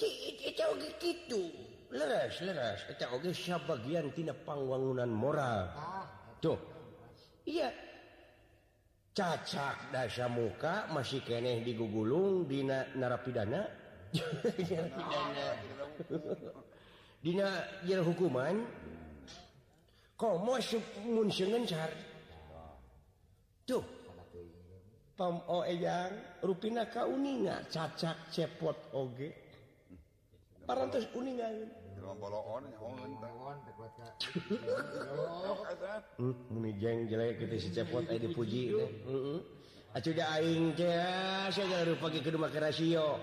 eta 0.46 0.70
ogé 0.70 0.94
kitu. 1.02 1.42
Leres 1.90 2.38
leres. 2.40 2.80
Eta 2.88 3.10
ogé 3.10 3.34
sabagian 3.34 4.14
tina 4.14 4.32
pangwangunan 4.32 5.10
moral. 5.10 5.68
Ah, 5.74 6.06
Tuh. 6.40 6.56
iya 7.42 7.68
cacak 9.12 9.92
dasa 9.92 10.24
muka 10.28 10.88
masih 10.88 11.20
keeh 11.20 11.60
digugulung 11.60 12.48
Dina 12.48 12.88
narapidana? 12.96 13.68
Dina 17.24 17.48
hukuman? 18.04 18.64
Tuhyang 25.12 26.12
ruin 26.42 26.76
kauuninga 26.88 27.68
cacak 27.70 28.16
cepot 28.32 28.74
oge. 28.96 29.30
Parantos 30.66 31.06
kuningan 31.12 31.68
Hmm, 36.18 36.64
jeng 36.78 37.10
jelek 37.10 37.42
si 37.58 37.68
cepot 37.74 38.06
eh 38.06 38.18
dipuji 38.20 38.70
hmm, 38.72 39.10
hmm. 39.10 39.38
acuh 39.92 40.12
da 40.14 40.24
aing 40.38 40.72
teh 40.78 40.94
saya 41.50 41.66
jalan 41.68 41.96
rupa 41.96 42.06
ke 42.08 42.20
kedua 42.24 42.48
ke 42.48 42.58
rasio. 42.62 43.18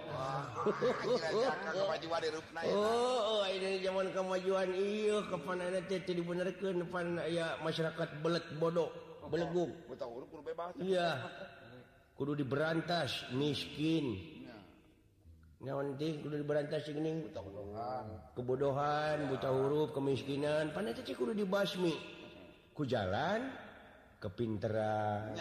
Oh, 2.70 3.20
oh 3.40 3.44
ini 3.48 3.80
zaman 3.82 4.12
kemajuan 4.12 4.70
iya 4.76 5.24
kapan 5.32 5.64
anak 5.72 5.88
teh 5.88 6.04
teh 6.04 6.14
dibenerkeun 6.14 6.84
depan 6.84 7.18
ya 7.32 7.56
masyarakat 7.64 8.20
belet 8.20 8.46
bodoh 8.60 8.92
belegung 9.32 9.72
iya. 10.84 11.24
Kudu 12.20 12.36
diberantas 12.36 13.32
miskin. 13.32 14.39
kebodohan 18.32 19.28
buta 19.28 19.52
huruf 19.52 19.92
kemiskinan. 19.92 20.72
Pan 20.72 20.88
dibasmi. 20.88 21.92
Ku 22.72 22.88
jalan 22.88 23.52
kepinteran 24.24 25.36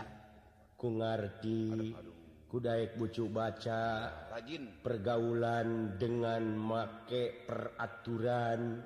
ku 0.74 0.98
ngarti 0.98 1.94
ku 1.94 2.58
kudaik 2.58 2.98
bucu 2.98 3.30
baca 3.30 4.10
rajin. 4.34 4.82
pergaulan 4.82 5.94
dengan 6.02 6.42
make 6.58 7.46
peraturan. 7.46 8.82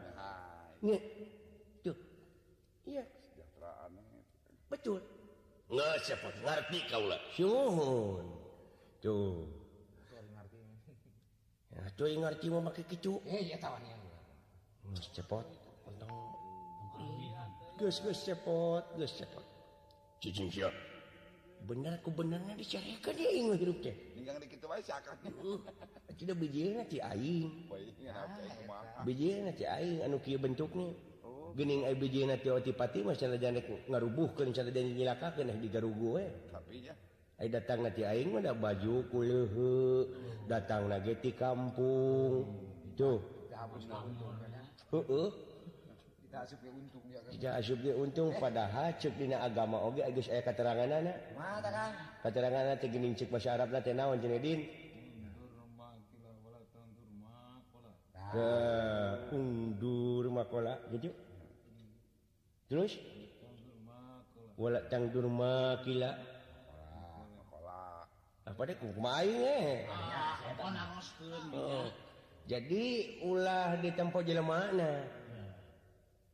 Betul. 4.68 5.00
Ngerti 5.72 6.78
kau 6.92 7.08
tuh. 9.00 9.61
Ya, 11.82 11.90
cuy 11.98 12.14
ngerti 12.14 12.46
mau 12.46 12.62
pakai 12.62 12.86
kicu. 12.86 13.18
Eh, 13.26 13.50
ya 13.50 13.58
tawannya. 13.58 13.90
Geus 14.94 15.10
cepot. 15.10 15.46
Untung. 15.90 16.14
Geus 17.74 17.98
geus 17.98 18.22
cepot, 18.22 18.86
geus 18.94 19.18
cepot. 19.18 19.42
cicing 20.22 20.46
siap 20.54 20.70
Bener 21.66 21.98
aku 21.98 22.14
benernya 22.14 22.54
dicarikan 22.58 23.14
dia 23.14 23.30
ingin 23.34 23.54
hidup 23.54 23.78
teh. 23.86 23.94
Ninggang 24.18 24.38
dikit 24.42 24.66
wae 24.66 24.82
siakan. 24.82 25.14
Hmm. 25.22 25.62
Tidak 26.18 26.34
bijirna 26.34 26.82
ti 26.86 26.98
aing. 26.98 27.70
Oh, 27.70 27.78
Poe 27.78 27.86
ah, 28.10 28.26
ngapa 28.26 28.50
kumaha. 28.62 29.00
Bijirna 29.06 29.50
ti 29.54 29.66
aing 29.66 30.02
anu 30.02 30.18
kieu 30.18 30.42
bentuknya. 30.42 30.90
Oh. 31.22 31.54
Gening 31.54 31.86
ai 31.86 31.94
bijirna 31.94 32.34
ti 32.38 32.50
oti 32.50 32.74
pati 32.74 33.06
mah 33.06 33.14
sanajan 33.14 33.62
ngarubuhkeun 33.62 34.50
sanajan 34.50 34.90
nyilakakeun 34.90 35.54
di 35.62 35.70
garugu 35.70 36.18
we. 36.18 36.26
Tapi 36.50 36.82
nya 36.82 36.94
datang 37.50 37.82
Aing 38.06 38.38
baju 38.38 38.94
kulehe 39.10 39.74
datang 40.46 40.86
lagi 40.86 41.18
di 41.18 41.32
kampung. 41.34 42.46
Tuh. 42.94 43.18
Untung 47.52 47.92
untung 47.96 48.28
padahal 48.40 48.96
cedina 48.96 49.44
agama 49.44 49.84
Oge 49.84 50.00
Agus 50.00 50.32
saya 50.32 50.40
keterangan 50.40 50.88
anak 50.88 51.16
keterangan 52.24 52.62
anak 52.72 52.80
cek 53.16 53.28
masyarakat 53.28 53.82
naon 53.92 54.16
ke 58.32 58.48
undur 59.36 60.24
makola 60.32 60.80
gitu. 60.96 61.12
Terus? 62.72 62.96
Wala 64.56 64.88
tangdur 64.88 65.28
makila 65.28 66.16
Apanya, 68.42 68.74
kumain, 68.74 69.38
eh. 69.38 69.86
ah, 69.86 70.34
oh. 71.54 71.86
jadi 72.50 72.84
ulah 73.22 73.78
ditempo 73.78 74.18
tempo 74.18 74.42
mana 74.42 75.06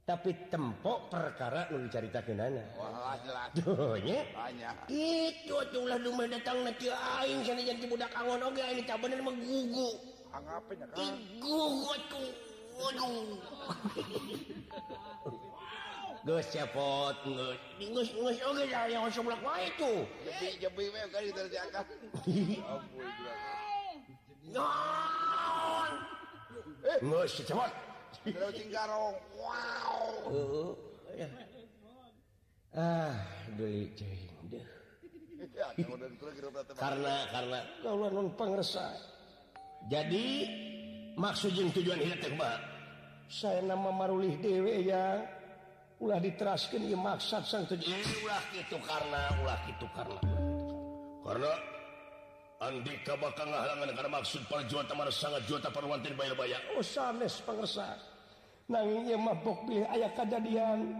tapi 0.08 0.32
tempok 0.48 1.12
perkara 1.12 1.68
lu 1.68 1.84
dicarita 1.84 2.24
ke 2.24 2.32
nana 2.32 2.64
oh, 2.80 3.12
Duhnya, 3.52 4.24
itu 4.88 5.52
ulah 5.76 6.00
rumah 6.00 6.24
datang 6.32 6.64
nanti 6.64 6.88
aing 6.88 7.44
sana 7.44 7.60
jadi 7.60 7.84
budak 7.84 8.08
angon. 8.16 8.40
Oge 8.40 8.64
ini 8.72 8.88
tak 8.88 9.04
bener 9.04 9.20
mah 9.20 9.36
gugu. 9.36 10.00
Angapnya 10.32 10.88
kan 10.96 11.12
gugu 11.36 11.92
aduh 12.78 13.36
cepot 16.44 17.16
itu. 17.24 17.48
Eh, 30.28 31.24
eh, 31.24 31.24
eh. 31.24 31.30
Ah 32.76 33.16
beli 33.56 33.88
karena 36.78 37.14
karena 37.34 37.58
kalau 37.82 38.30
pengresa 38.38 38.94
jadi 39.90 40.26
maksud 41.18 41.50
tujuan 41.74 41.98
Mbak? 42.36 42.58
Saya 43.28 43.60
nama 43.60 43.92
marulih 43.92 44.40
dewe 44.40 44.88
yang 44.88 45.37
ulah 45.98 46.18
diteraskan 46.22 46.94
maksad 46.94 47.42
sang 47.42 47.66
itu 47.66 48.76
karena 48.86 49.22
ulah 49.42 49.60
itu 49.66 49.86
karena. 49.94 50.20
Karena 51.26 51.52
Andika 52.58 53.14
bakal 53.14 53.46
ngahalangan 53.46 53.94
karena 53.94 54.10
maksud 54.18 54.42
para 54.50 54.66
juta 54.66 54.90
mana 54.90 55.14
sangat 55.14 55.46
juta 55.46 55.70
perwantin 55.70 56.18
bayar-bayar. 56.18 56.58
Oh 56.74 56.82
sanes 56.82 57.38
pangersa 57.46 57.94
nanging 58.66 59.14
ieu 59.14 59.18
mah 59.18 59.38
bok 59.46 59.62
pilih 59.62 59.86
aya 59.86 60.10
kajadian 60.10 60.90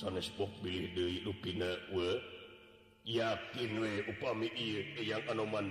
sanes 0.00 0.32
bok 0.40 0.48
pilih 0.64 0.88
deui 0.96 1.20
lupina 1.20 1.68
we. 1.92 2.16
Yakin 3.06 3.70
we 3.76 4.02
upami 4.08 4.48
ieu 4.56 5.04
yang 5.04 5.20
anoman. 5.28 5.68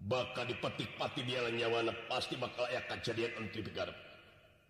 Bakal 0.00 0.48
dipetik-pati 0.48 1.26
dia 1.26 1.44
nyawana 1.50 1.92
pasti 2.06 2.38
bakal 2.38 2.70
aya 2.70 2.86
kejadian 2.86 3.34
antri 3.34 3.66
pigarep. 3.66 3.98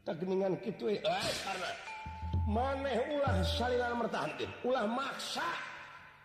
Tak 0.09 0.25
geningan 0.25 0.57
kitu 0.65 0.97
eh. 0.97 1.05
eh 1.05 1.35
karena 1.45 1.71
maneh 2.51 2.99
ulah 3.15 3.39
saliran 3.47 3.95
mertahankeun. 4.03 4.51
Ulah 4.67 4.85
maksa 4.91 5.47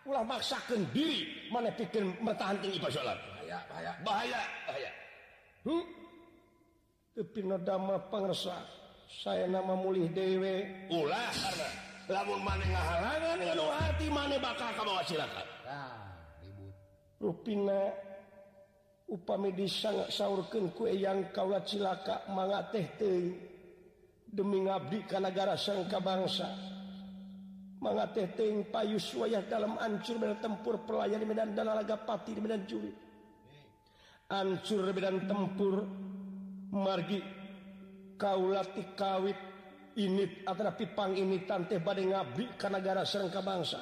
ulah 0.06 0.22
maksakeun 0.26 0.82
diri 0.90 1.50
maneh 1.50 1.70
pikir 1.74 2.02
mertahankan 2.22 2.70
ibadah 2.70 2.94
sholat 2.94 3.18
bahaya 3.18 3.58
bahaya 3.70 3.92
bahaya 4.02 4.42
bahaya. 4.66 4.90
Hmm? 5.66 5.84
tapi 7.16 7.40
dama 7.64 7.96
pangresa 8.12 8.54
saya 9.08 9.48
nama 9.48 9.72
mulih 9.72 10.06
dewe 10.12 10.86
ulah 10.92 11.30
karena 11.32 11.68
lamun 12.06 12.40
maneh 12.44 12.68
ngahalangan 12.70 13.36
dengan 13.40 13.70
hati 13.74 14.06
maneh 14.12 14.38
bakal 14.38 14.70
kamu 14.78 15.02
silakan. 15.10 15.46
Nah, 15.66 15.98
rupina 17.18 17.80
upami 19.10 19.50
disangak 19.58 20.12
saurkeun 20.14 20.70
ku 20.70 20.86
eyang 20.86 21.34
kaulat 21.34 21.66
cilaka 21.66 22.22
mangga 22.30 22.62
teh 22.70 22.86
teuing. 22.94 23.55
demi 24.36 24.68
ngabdi 24.68 25.08
ke 25.08 25.16
negara 25.16 25.56
sangka 25.56 25.96
bangsa 26.04 26.48
teuing 28.36 28.68
payus 28.68 29.14
wayah 29.14 29.46
dalam 29.46 29.78
ancur 29.78 30.18
medan 30.18 30.42
tempur 30.42 30.84
pelayan 30.84 31.22
medan 31.22 31.54
dan 31.54 31.70
pati 32.02 32.34
di 32.34 32.40
medan 32.42 32.66
juri. 32.66 32.90
Ancur 34.26 34.90
medan 34.90 35.22
tempur 35.30 35.86
margi 36.74 37.22
kaulati 38.18 38.82
kawit 38.98 39.38
init 39.96 40.44
antara 40.44 40.76
pipang 40.76 41.16
ini 41.16 41.48
tante 41.48 41.80
badai 41.80 42.12
ngabdi 42.12 42.44
ke 42.56 42.68
negara 42.68 43.04
sangka 43.04 43.40
bangsa 43.40 43.80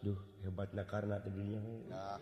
duh 0.00 0.16
hebatnya 0.40 0.88
karena 0.88 1.20
tadinya 1.20 1.60
nah, 1.88 2.16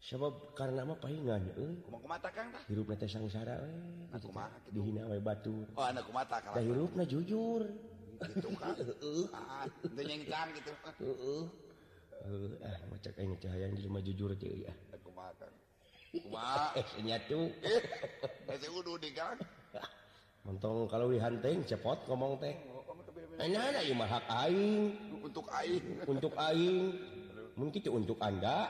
bakal 0.00 0.08
nggak 0.08 0.08
bisa 0.08 0.08
sebab 0.08 0.32
karena 0.56 0.82
mah 0.88 0.96
pahingan 0.96 1.42
euy 1.60 1.76
Kumaha 1.84 2.00
kumata 2.00 2.28
kang 2.32 2.48
tah? 2.52 2.62
hirupna 2.68 2.96
teh 2.96 3.08
sangsara 3.08 3.60
we 3.60 3.72
Nah, 4.10 4.18
kumaha 4.18 4.48
gitu. 4.64 4.80
dihina 4.80 5.02
we 5.12 5.20
batur 5.20 5.66
Oh, 5.76 5.84
anak 5.84 6.04
kumata 6.08 6.40
da 6.40 6.56
kalau 6.56 6.60
hirupna 6.64 7.04
jujur 7.04 7.62
gitu 8.20 8.48
kan. 8.56 8.74
Ah, 9.32 9.64
itu 9.68 10.02
nyengkang 10.02 10.48
gitu. 10.56 10.72
heeh 11.00 11.42
Heuh, 12.20 12.52
ah 12.60 12.76
macak 12.92 13.16
aing 13.16 13.32
cahaya 13.40 13.72
di 13.72 13.80
rumah 13.80 14.04
jujur 14.04 14.36
teh 14.36 14.64
ya 14.68 14.72
Anak 14.92 15.00
kumaha 15.04 15.32
kang. 15.40 15.54
Kumaha? 16.24 16.76
eh 16.76 16.84
senyatu 16.96 17.40
Ese 18.48 18.66
eh, 18.66 18.72
udah 18.72 18.96
di 19.00 19.10
kang. 19.12 19.36
montong 20.44 20.88
kalau 20.88 21.12
wihanteng 21.12 21.60
cepot 21.68 22.08
ngomong 22.08 22.40
teh 22.40 22.56
oh, 22.72 22.84
oh, 22.88 22.96
Enak 23.40 23.72
ada 23.72 23.80
ieu 23.80 23.96
mah 23.96 24.04
hak 24.04 24.24
aing 24.48 24.92
Untuk 25.24 25.48
aing. 25.48 25.84
untuk 26.04 26.32
aing 26.36 26.92
mungkin 27.56 27.80
itu 27.80 27.88
untuk 27.92 28.20
anda 28.20 28.68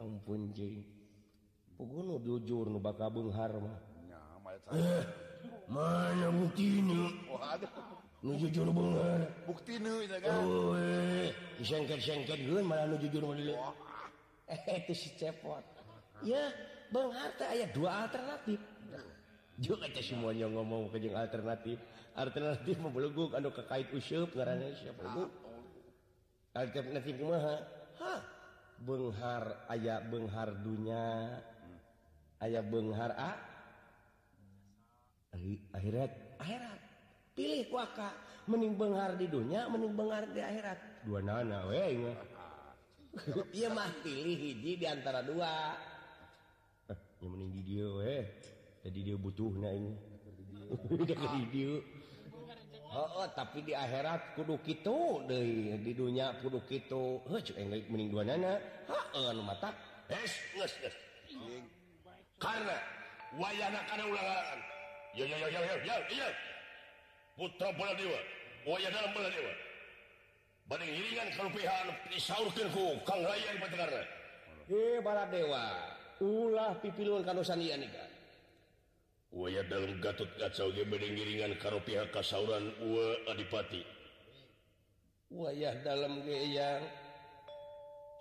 ampun 0.00 0.40
jeung 0.56 0.82
Pokoknya 1.74 2.22
jujur 2.22 2.70
nu 2.70 2.78
bakal 2.78 3.10
beunghar 3.10 3.50
mah 3.58 3.78
Ya, 4.06 4.22
mayat 4.46 4.62
saya. 4.62 4.78
Eh, 4.78 5.04
mana 5.66 6.30
buktinya 6.30 7.10
Waduh. 7.26 7.70
nu 8.22 8.38
jujur 8.38 8.70
beunghar 8.70 9.26
Bukti 9.42 9.82
nu 9.82 9.98
itu 9.98 10.14
kan. 10.22 10.38
Oh, 10.38 10.78
eh, 10.78 11.34
disengket-sengket 11.58 12.46
gue 12.46 12.62
malah 12.62 12.86
nu 12.86 12.94
jujur 13.02 13.26
mah 13.26 13.34
dulu. 13.34 13.54
Eh, 14.46 14.86
itu 14.86 14.94
si 14.94 15.08
cepot. 15.18 15.66
Ya, 16.22 16.54
Bang 16.94 17.10
Harta 17.10 17.50
aya 17.50 17.66
dua 17.74 18.06
alternatif. 18.06 18.62
juga 19.54 19.86
teh 19.86 20.02
semuanya 20.02 20.50
ngomong 20.50 20.90
ke 20.90 20.98
alternatif 21.14 21.78
alternatif 22.18 22.74
mah 22.82 22.90
beleguk 22.90 23.30
anu 23.38 23.54
kekait 23.54 23.86
usyup 23.94 24.34
ngaranna 24.34 24.74
siapa 24.74 25.30
Benghar 28.84 29.44
aya 29.66 29.98
beunghar 30.06 30.54
dunya. 30.62 31.34
Aya 32.38 32.62
Benghar 32.62 33.10
A? 33.18 33.32
Akhirat. 35.74 36.38
Akhirat. 36.38 36.78
Pilih 37.34 37.66
waka 37.74 38.14
mending 38.46 38.78
Benghar 38.78 39.18
di 39.18 39.26
dunia 39.26 39.66
mending 39.66 39.98
Benghar 39.98 40.30
di 40.30 40.38
akhirat. 40.38 41.02
Dua 41.02 41.18
nana 41.18 41.66
we 41.66 42.06
iya 43.54 43.70
mah 43.70 43.90
pilih 44.06 44.38
hiji 44.38 44.78
di 44.78 44.86
antara 44.86 45.26
dua. 45.26 45.74
Yang 47.18 47.30
mending 47.34 47.50
di 47.50 47.62
dia 47.66 47.86
we 47.98 48.16
jadi 48.86 48.98
dia 49.10 49.16
butuh 49.18 49.50
na 49.58 49.74
ini 49.74 49.98
jadi 51.02 51.42
dia. 51.50 51.74
Oh, 52.94 53.26
tapi 53.34 53.66
di 53.66 53.74
akhirat 53.74 54.38
kudu 54.38 54.62
gitu 54.62 55.26
deui 55.26 55.74
di 55.82 55.92
dunia 55.98 56.30
kudu 56.38 56.62
gitu 56.70 57.18
huh, 57.26 57.42
mening 57.90 58.14
dua 58.14 58.22
nana. 58.22 58.54
Ha, 58.86 59.34
mata. 59.42 59.74
Yes, 60.06 60.30
yes, 60.54 60.72
yes. 60.78 60.94
Karena 62.38 62.78
wayana 63.34 63.82
karena 63.90 64.04
ulangan. 64.06 64.58
Ya 65.18 65.24
ya 65.26 65.36
ya 65.42 65.48
ya 65.58 65.74
ya 65.82 65.96
ya 66.10 66.28
putra 67.34 67.74
bola 67.74 67.94
dewa 67.98 68.20
wayana 68.62 69.10
bola 69.10 69.26
dewa. 69.26 69.52
Banding 70.64 70.96
hiringan 70.96 71.28
kerupihan 71.34 71.92
disaurkan 72.08 72.72
ku 72.72 72.96
kang 73.04 73.20
rayan 73.20 73.60
pacarana 73.60 74.02
eh 74.64 74.96
bala 75.04 75.28
dewa 75.28 75.64
ulah 76.24 76.72
pipilun 76.80 77.20
kanusan 77.20 77.60
iya 77.60 77.76
nikah 77.76 78.08
dahulu 79.66 79.98
Gatot 79.98 80.30
Gacauge 80.38 80.86
berdingiringan 80.86 81.58
karo 81.58 81.82
pihak 81.82 82.14
kasauran 82.14 82.70
Uwe 82.86 83.18
Adipati. 83.26 83.82
Wayah 85.34 85.82
dalam 85.82 86.22
geyang 86.22 86.86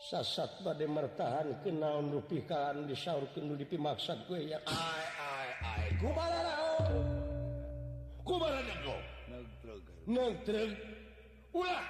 sasat 0.09 0.65
bade 0.65 0.89
mertahan 0.89 1.61
kenaun 1.61 2.09
rupikan 2.09 2.89
disaurkeun 2.89 3.45
nu 3.45 3.53
dipimaksat 3.53 4.25
gue 4.25 4.57
ya. 4.57 4.59
Ai 4.65 5.05
ai 5.21 5.49
ai. 5.61 5.85
Kumara 6.01 6.39
naon? 6.41 7.05
Kumara 8.25 8.59
nego? 8.65 8.97
Nengtreg 10.09 10.73
ulah! 11.53 11.85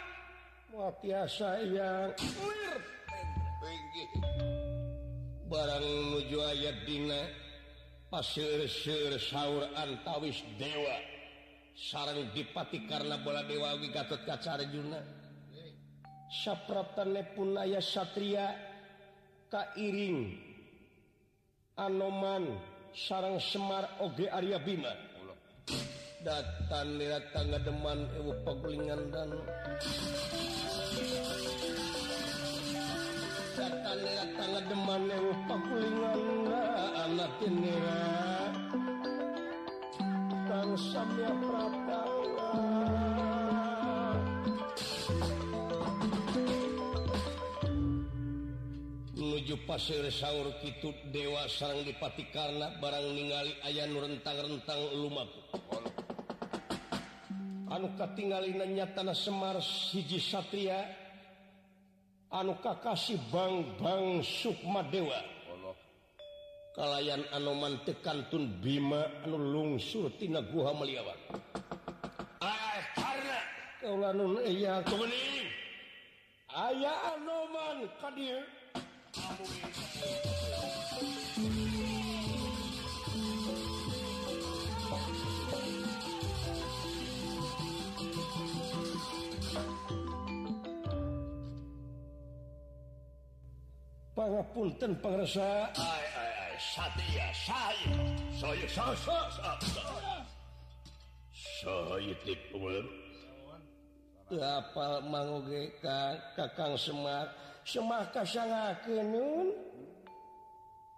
Wah 0.73 0.89
tiasa 0.99 1.61
yang 1.69 2.11
barang 5.47 5.85
nuju 6.11 6.37
ayat 6.41 6.77
dina. 6.83 7.42
pasir-sir 8.13 9.17
sauur 9.17 9.65
antawis 9.73 10.37
dewa. 10.61 11.01
Sarang 11.73 12.29
dipati 12.37 12.85
karena 12.85 13.17
bola 13.17 13.41
dewa 13.49 13.73
Gatot 13.89 14.21
Kacarjuna 14.29 15.01
sapratane 16.29 17.25
punaya 17.33 17.81
Satria 17.81 18.53
kairing. 19.49 20.37
Anoman 21.73 22.53
sarang 22.93 23.41
Semar 23.41 23.97
Oge 23.97 24.29
Arya 24.29 24.61
Bima. 24.61 24.93
Datan 26.21 27.01
lihat 27.01 27.33
tangga 27.33 27.57
deman 27.65 28.05
ewu 28.21 28.31
pagulingan 28.45 29.09
dan. 29.09 29.33
Datan 33.57 33.97
lihat 34.05 34.29
tangga 34.37 34.61
deman 34.69 35.01
ewu 35.09 35.31
pagulingan 35.49 36.21
dan. 36.45 36.72
anaknira 37.03 37.99
samya 40.73 41.31
Pratawa 41.43 42.49
menuju 49.13 49.55
pasir 49.67 50.07
sauur 50.09 50.55
Kitu 50.63 50.95
dewa 51.11 51.45
sarang 51.51 51.83
dipati 51.83 52.25
karena 52.31 52.71
barang 52.79 53.07
ningali 53.11 53.53
ayah 53.69 53.85
nurentang-rentang 53.85 54.81
lumaku. 54.97 55.41
Anuka 57.69 58.05
tinggal 58.15 58.47
nanya 58.47 58.87
tanah 58.95 59.17
Semar 59.17 59.59
siji 59.59 60.21
Satria 60.23 60.79
anuka 62.31 62.79
kasih 62.79 63.19
Bang 63.29 63.77
Bang 63.77 64.21
Sukma 64.23 64.85
Dewa 64.87 65.32
kalayan 66.73 67.21
anoman 67.33 67.77
tekantun 67.85 68.61
Bima 68.61 69.05
anu 69.23 69.37
lungsur 69.37 70.09
tina 70.17 70.41
guha 70.41 70.73
meliawan 70.73 71.19
aya 76.53 76.93
anoman 77.17 77.89
kadir. 77.97 78.45
Pangapunten 94.13 94.93
pangrasa. 95.01 95.73
Aya 95.73 96.12
satya 96.73 97.27
saya 97.37 97.93
saya 98.33 98.65
sosok 98.65 99.29
sohitip 101.61 102.41
kapal 104.33 105.05
mangoge 105.05 105.69
ka 105.77 106.17
kakang 106.33 106.73
semak. 106.73 107.29
Semak 107.63 108.11
kasangakeun 108.11 109.15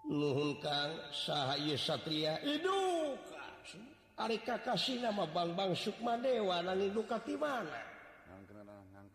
nuhun 0.09 0.57
kang 0.63 0.97
sahaya 1.13 1.77
satria 1.77 2.41
hidup 2.41 3.21
ari 4.17 4.41
kakasih 4.41 4.97
nama 5.03 5.29
bang-bang 5.29 5.77
sukma 5.77 6.17
dewa 6.17 6.65
nang 6.65 6.81
duka 6.89 7.21
ti 7.21 7.37
mana 7.37 7.83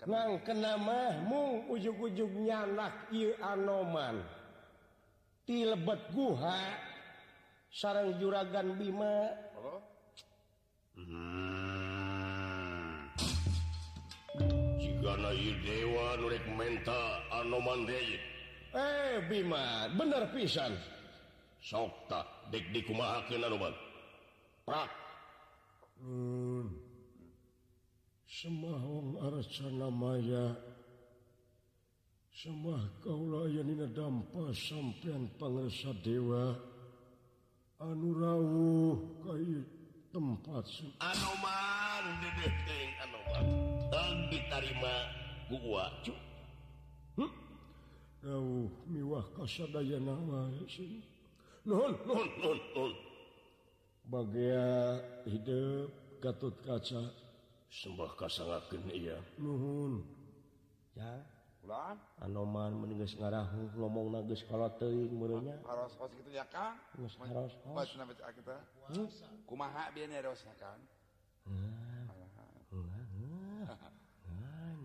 ngangkena. 0.07 0.79
Mah 0.79 1.13
mung 1.27 1.67
ujug 1.73 1.99
ujug 2.07 2.31
nyanak 2.39 3.11
ieu 3.11 3.35
anoman. 3.43 4.23
di 5.51 5.67
lebet 5.67 6.15
guha 6.15 6.63
sarang 7.75 8.15
juragan 8.23 8.79
Bima. 8.79 9.35
Oh. 9.59 9.83
Hmm. 10.95 13.11
ieu 15.35 15.55
Dewa 15.67 16.15
eh 18.79 19.19
Bima 19.27 19.91
bener 19.99 20.31
pisan. 20.31 20.71
Sokta 21.59 22.23
dek 22.55 22.71
di 22.71 22.87
anoman 22.87 23.75
prak. 24.63 24.91
Hmm. 25.99 26.71
semahong 28.31 29.19
arcana 29.21 29.91
maya 29.91 30.55
sama 32.41 32.89
kaula 33.05 33.53
yanina 33.53 33.85
dampa 33.87 34.49
sampean 34.55 35.29
pangresa 35.37 35.93
dewa. 36.01 36.57
Anu 37.81 38.17
rawuh 38.17 38.97
kai 39.21 39.61
tempat 40.13 40.65
su 40.65 40.89
anoman 41.01 42.05
dedeh 42.25 42.55
teuing 42.65 42.95
anoman 43.05 43.45
tang 43.93 44.17
ditarima 44.33 44.95
ku 45.53 45.57
uwa 45.69 45.85
cu 46.01 46.13
hmm? 47.21 47.33
rawuh 48.25 48.69
miwah 48.89 49.25
kasadayana 49.37 50.17
wae 50.25 50.65
sini. 50.65 51.05
Nuhun 51.69 51.93
nuhun 52.09 52.29
nuhun 52.41 52.61
nuhun. 52.73 52.93
Bagia 54.09 54.97
hidup 55.29 55.93
gatut 56.25 56.57
kaca. 56.65 57.05
Sembah 57.69 58.17
kasangakeun 58.17 58.89
iya. 58.97 59.21
Nuhun. 59.37 60.09
Ya. 60.97 61.40
anoman 62.21 62.73
meninggal 62.75 63.07
ngarahu 63.21 63.71
ngomong 63.79 64.27
geus 64.27 64.43
kalau 64.49 64.73
teuing 64.81 65.13
meureunnya. 65.13 65.61
harus 65.69 65.93
harus 65.97 66.13
gitu 66.19 66.31
ya 66.33 66.45
Kang. 66.49 66.75
Geus 66.99 67.15
haros 67.21 67.55
Pas 67.63 67.89
nabi 67.95 68.15
kita. 68.17 68.57
Kumaha 69.47 69.93
bieu 69.95 70.09
nih 70.09 70.19
harus 70.25 70.43
ah. 70.43 70.49
ya 70.51 70.55
Kang. 70.59 70.81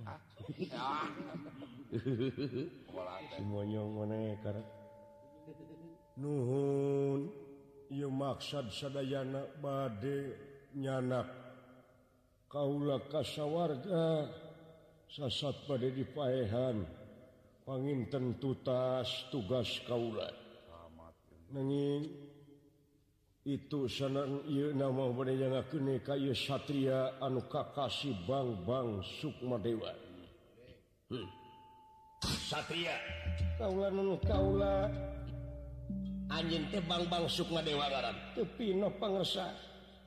Ah, 0.06 0.22
ya. 0.62 0.90
Wala 2.94 3.14
teh. 3.24 3.38
semuanya 3.40 3.82
mana 3.82 4.38
karena 4.44 4.64
nuhun 6.20 7.32
ia 7.90 8.08
maksad 8.08 8.70
sadayana 8.70 9.48
bade 9.60 10.36
nyanak 10.76 11.28
kaula 12.52 13.00
kasawarga 13.10 14.30
sasat 15.10 15.68
pada 15.70 15.88
dipaehan 15.90 16.86
panginten 17.66 18.38
tutas 18.38 19.30
tugas 19.34 19.82
Kaula 19.86 20.30
menging 21.54 22.10
itu 23.46 23.86
senang 23.86 24.42
nama 24.74 25.06
Satria 26.34 27.22
anu 27.22 27.46
Kakasi 27.46 28.10
Bangbang 28.26 29.06
Sukma 29.22 29.62
Dewa. 29.62 29.94
Hmm. 31.14 31.30
Satria. 32.26 32.98
Kaula 33.62 33.94
Kaula 34.26 34.90
anjing 36.34 36.66
bang 36.74 37.26
Sukma 37.30 37.62
Dewa 37.62 37.86
tepi 38.34 38.74
no 38.74 38.90
pangersa 38.98 39.54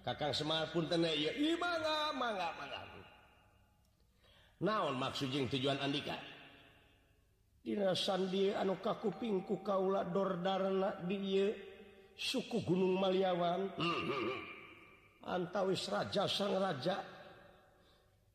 Kakang 0.02 0.34
Semar 0.34 0.66
pun 0.74 0.90
ten 0.90 1.04
manga, 1.04 2.10
mangga 2.16 2.48
mangga. 2.58 2.87
naon 4.62 4.98
maksudjing 4.98 5.46
tujuan 5.46 5.78
Andika? 5.78 6.18
Dina 7.68 7.92
sandi 7.92 8.48
anu 8.48 8.80
kakupingku 8.80 9.60
kaula 9.60 10.00
dordarna 10.08 11.04
di 11.04 11.52
suku 12.16 12.64
Gunung 12.64 12.96
Maliawan. 12.96 13.68
Mm-hmm. 13.76 15.28
Antawis 15.28 15.84
raja 15.92 16.24
sang 16.24 16.56
raja. 16.56 17.04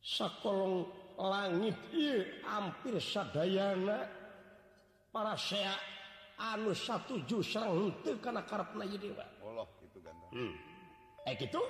Sakolong 0.03 0.85
langit 1.17 1.81
ieu 1.97 2.45
hampir 2.45 3.01
sadayana. 3.01 4.05
Para 5.09 5.33
sea 5.33 5.73
anu 6.53 6.77
satuju 6.77 7.41
sareng 7.41 7.89
henteu 7.89 8.21
kana 8.21 8.45
karepna 8.45 8.85
ieu 8.85 9.01
dewa. 9.01 9.25
Allah 9.41 9.65
kitu 9.81 9.97
ganda. 9.97 10.29
Hmm. 10.29 10.53
eh 11.25 11.33
kitu 11.41 11.61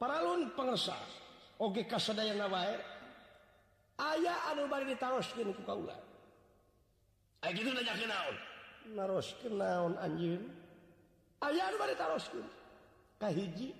paralun 0.00 0.56
pangersa 0.56 0.96
oge 1.60 1.84
kasadayana 1.84 2.48
wae. 2.48 2.99
aya 4.00 4.34
anu 4.48 4.64
bari 4.72 4.88
ditaroskeun 4.88 5.52
ku 5.52 5.62
kaula 5.68 5.96
aya 7.44 7.52
kitu 7.52 7.68
nanyakeun 7.68 8.08
naon 8.08 8.36
naroskeun 8.96 9.54
naon 9.60 9.94
anjeun 10.00 10.42
aya 11.44 11.68
anu 11.68 11.76
bari 11.76 11.92
ditaroskeun 11.92 12.46
kahiji 13.20 13.76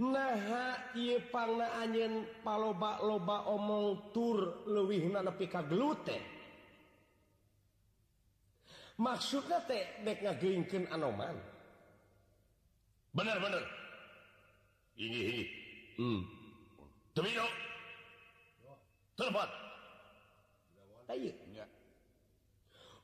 Nah, 0.00 0.96
ieu 0.96 1.20
pangna 1.28 1.76
anjeun 1.76 2.24
paloba-loba 2.40 3.52
omong 3.52 4.16
tur 4.16 4.64
leuwihna 4.64 5.20
nepi 5.20 5.44
ka 5.44 5.60
glute. 5.60 6.16
Maksudna 8.96 9.60
teh 9.68 10.00
dek 10.00 10.24
ngageulingkeun 10.24 10.88
anoman. 10.88 11.36
Bener 13.12 13.36
bener. 13.44 13.64
Ini 14.96 15.20
ini. 15.20 15.44
Hmm. 16.00 16.39
Cemino. 17.20 17.44
Telepon. 19.12 19.50
Ayeuna. 21.12 21.68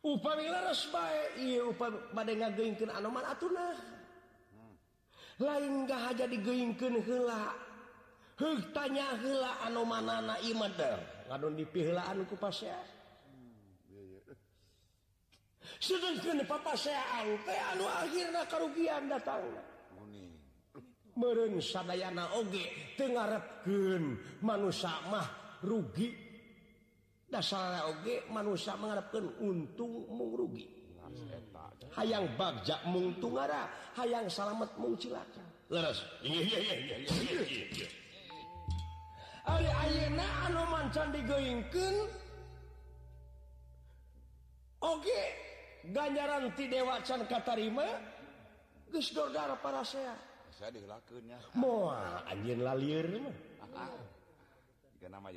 Upami 0.00 0.48
laras 0.48 0.88
bae 0.88 1.37
ieu 1.44 1.76
upami 1.76 2.00
bade 2.16 2.33
ngageuingkeun 2.33 2.88
anoman 2.96 3.29
atunah. 3.29 3.76
Lain 5.37 5.85
gak 5.85 6.00
haja 6.00 6.24
digeuingkeun 6.24 7.05
heula. 7.05 7.52
Heug 8.40 8.72
tanya 8.72 9.20
heula 9.20 9.61
anomanana 9.68 10.40
ieu 10.40 10.57
mah 10.57 10.72
teh. 10.72 10.96
Ngadon 11.29 11.52
dipiheulaan 11.61 12.24
ku 12.24 12.40
pasea. 12.40 12.81
Sedengkeun 15.76 16.40
papaseaan 16.48 17.37
teh 17.44 17.61
anu 17.76 17.85
akhirna 17.85 18.48
karugian 18.48 19.12
datangna. 19.12 19.75
meren 21.16 21.59
sadana 21.59 22.31
oge 22.37 22.94
tengarepken 22.96 24.20
manusia 24.44 24.92
mah 25.09 25.26
rugi. 25.64 26.12
Dasar 27.26 27.90
oge 27.90 28.22
manusia 28.31 28.79
mengharapkan 28.79 29.26
untung 29.42 30.07
mengrugi 30.14 30.76
hayang 31.96 32.29
bagja 32.37 32.76
mungtungara 32.85 33.66
hayang 33.96 34.29
salamet 34.29 34.68
mung 34.76 34.94
cilaka. 35.00 35.42
Leres. 35.72 36.05
Ari 39.46 39.70
ayeuna 39.70 40.26
anu 40.50 40.62
mancan 40.66 41.09
digeungkeun 41.14 41.96
oge 44.83 45.22
ganjaran 45.94 46.50
ti 46.59 46.66
dewa 46.66 46.98
can 47.07 47.22
katarima 47.31 47.87
geus 48.90 49.14
darah 49.14 49.59
para 49.62 49.87
sehat 49.87 50.18
saya 50.56 50.72
dilakunya 50.72 51.36
anjing 52.24 52.64
lalir 52.64 53.04
nama 55.06 55.28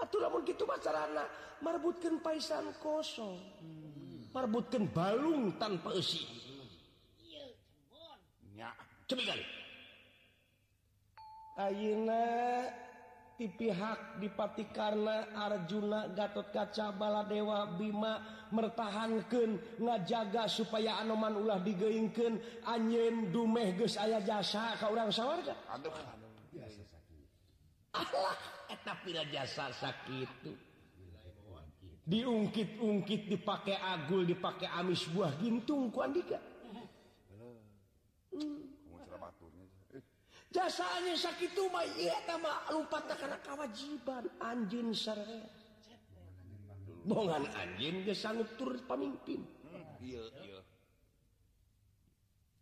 ataulah 0.00 0.32
gitu 0.42 0.66
masalah 0.66 1.06
marbutkan 1.62 2.18
paisan 2.18 2.74
kosong. 2.82 3.38
Hmm. 3.60 4.32
marbutkan 4.34 4.88
balung 4.90 5.54
tanpa 5.60 5.92
isi 5.94 6.24
hmm. 6.24 6.66
di 13.42 13.50
pihak 13.50 14.22
dipati 14.22 14.70
karena 14.70 15.34
Arjuna 15.34 16.14
Gatot 16.14 16.54
kaca 16.54 16.94
baladewa 16.94 17.74
Bima 17.74 18.22
mertahankan 18.54 19.58
ngajaga 19.82 20.46
supaya 20.46 21.02
anoman 21.02 21.34
ulah 21.42 21.58
digeingken 21.58 22.38
anyen 22.62 23.34
dumeh 23.34 23.74
ge 23.74 23.90
aya 23.98 24.22
jasa 24.22 24.78
kau 24.78 24.94
orang 24.94 25.10
sawwar 25.10 25.42
jasa 29.26 29.74
sakit 29.74 30.30
diungkit-ungkit 32.06 33.26
dipakai 33.26 33.74
agul 33.74 34.22
dipakai 34.22 34.70
amis 34.70 35.02
buah 35.10 35.34
gintung 35.42 35.90
kuandika 35.90 36.38
hmm. 38.38 38.71
dasarnya 40.52 41.16
sakit 41.16 41.56
kewajiban. 43.42 44.24
Anj 44.38 44.72
bohongan 47.02 47.50
anjing 47.58 48.06
dia 48.06 48.14
sanggup 48.14 48.46
turut 48.54 48.78
pemimpin 48.86 49.42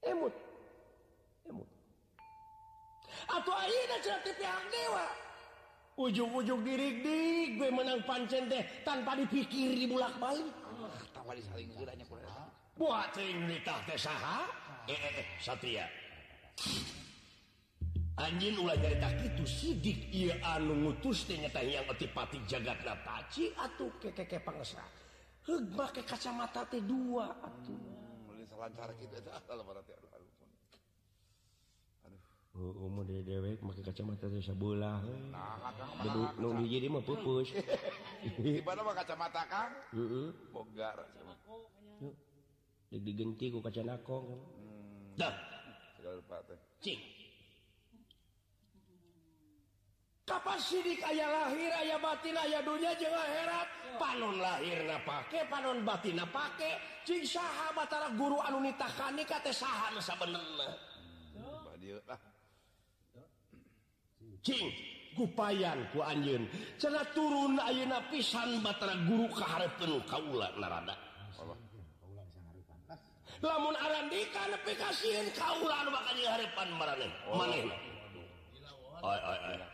emut. 0.05 0.35
Emut. 1.49 1.69
Atau 3.29 3.53
akhirnya 3.53 3.99
cerita 4.01 4.33
pihak 4.33 4.65
dewa. 4.73 5.07
Ujung-ujung 6.01 6.65
diri 6.65 7.05
di 7.05 7.19
gue 7.61 7.69
menang 7.69 8.01
pancen 8.09 8.49
deh 8.49 8.65
tanpa 8.89 9.13
dipikir 9.13 9.77
di 9.77 9.85
bulak 9.85 10.17
balik 10.17 10.49
oh, 10.81 10.89
ah, 10.89 10.97
tawa 11.13 11.37
di 11.37 11.45
saling 11.45 11.69
kiranya 11.77 12.09
kurang 12.09 12.49
buat 12.73 13.13
cerita 13.13 13.85
teh 13.85 14.01
saha? 14.01 14.49
Eh 14.89 14.97
eh, 14.97 15.21
eh 15.21 15.27
satria. 15.45 15.85
anjing 18.21 18.61
ulah 18.61 18.77
dari 18.77 18.97
tak 19.01 19.17
itu 19.25 19.45
sidik 19.49 20.13
ia 20.13 20.37
anu 20.45 20.77
ngutus 20.77 21.25
ternyata 21.25 21.65
yang 21.65 21.89
otipati 21.89 22.37
jagat 22.45 22.77
nataci 22.85 23.57
atau 23.57 23.89
kekeke 23.97 24.45
pangesra 24.45 24.85
hegma 25.49 25.87
ke 25.89 26.03
kacamata 26.05 26.69
teh 26.69 26.83
dua 26.85 27.33
atuh. 27.41 27.81
Hmm, 28.29 28.45
lancar 28.61 28.93
kita 29.01 29.25
dah 29.25 29.41
kalau 29.49 29.65
berarti 29.65 29.93
aduh. 29.97 30.13
Aduh 32.05 32.73
umur 32.83 33.09
dia 33.09 33.25
dewek 33.25 33.57
pakai 33.63 33.85
kacamata 33.89 34.27
teh 34.29 34.43
sebelah 34.45 35.01
nah 35.33 35.57
nu 36.37 36.61
hiji 36.61 36.93
mah 36.93 37.01
pupus. 37.01 37.57
Di 38.45 38.61
mana 38.61 38.85
mah 38.85 38.95
kacamata 38.95 39.43
kang? 39.49 39.73
Heeh 39.97 40.29
bogar. 40.53 40.99
Digenti 42.91 43.49
ku 43.49 43.65
kacanakong 43.65 44.29
hmm. 44.29 45.17
dah. 45.17 45.35
Segala 45.97 46.21
lupa 46.21 46.37
teh. 46.45 46.59
Cing. 46.85 47.20
Kapan 50.31 50.63
sidik 50.63 51.03
ayah 51.11 51.27
lahir 51.27 51.75
ayah 51.83 51.99
batin 51.99 52.39
ayah 52.39 52.63
dunia 52.63 52.95
jeung 52.95 53.11
akhirat? 53.11 53.67
Panon 53.99 54.39
lahirna 54.39 55.03
pake 55.03 55.43
panon 55.51 55.83
batinna 55.83 56.23
pake. 56.31 57.03
Cing 57.03 57.27
saha 57.27 57.75
batara 57.75 58.15
guru 58.15 58.39
anu 58.39 58.63
nitakani 58.63 59.27
ka 59.27 59.43
teh 59.43 59.51
saha 59.51 59.91
nu 59.91 59.99
sabenerna 59.99 60.71
ah. 62.07 62.21
cing 64.47 64.71
gupayan 65.19 65.83
ku 65.91 65.99
anjeun. 65.99 66.47
Cenah 66.79 67.11
turun 67.11 67.59
ayeuna 67.59 67.99
pisan 68.07 68.63
batara 68.63 68.95
guru 69.11 69.27
kahareupeun 69.35 69.99
kaula 70.07 70.47
narada. 70.63 70.95
Lamun 73.43 73.75
arandika 73.75 74.47
nepi 74.47 74.79
kasieun 74.79 75.27
kaula 75.35 75.75
anu 75.83 75.91
bakal 75.91 76.15
dihareupan 76.15 76.69
maraneh 76.79 77.11
manehna. 77.35 77.75
Oh. 79.03 79.11
Ay 79.11 79.19
ay 79.27 79.70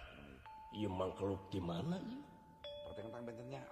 Iya 0.77 0.93
mangkeluk 0.93 1.49
di 1.49 1.57
mana? 1.57 1.97
Pertanyaan 2.85 3.25
bentuknya. 3.25 3.65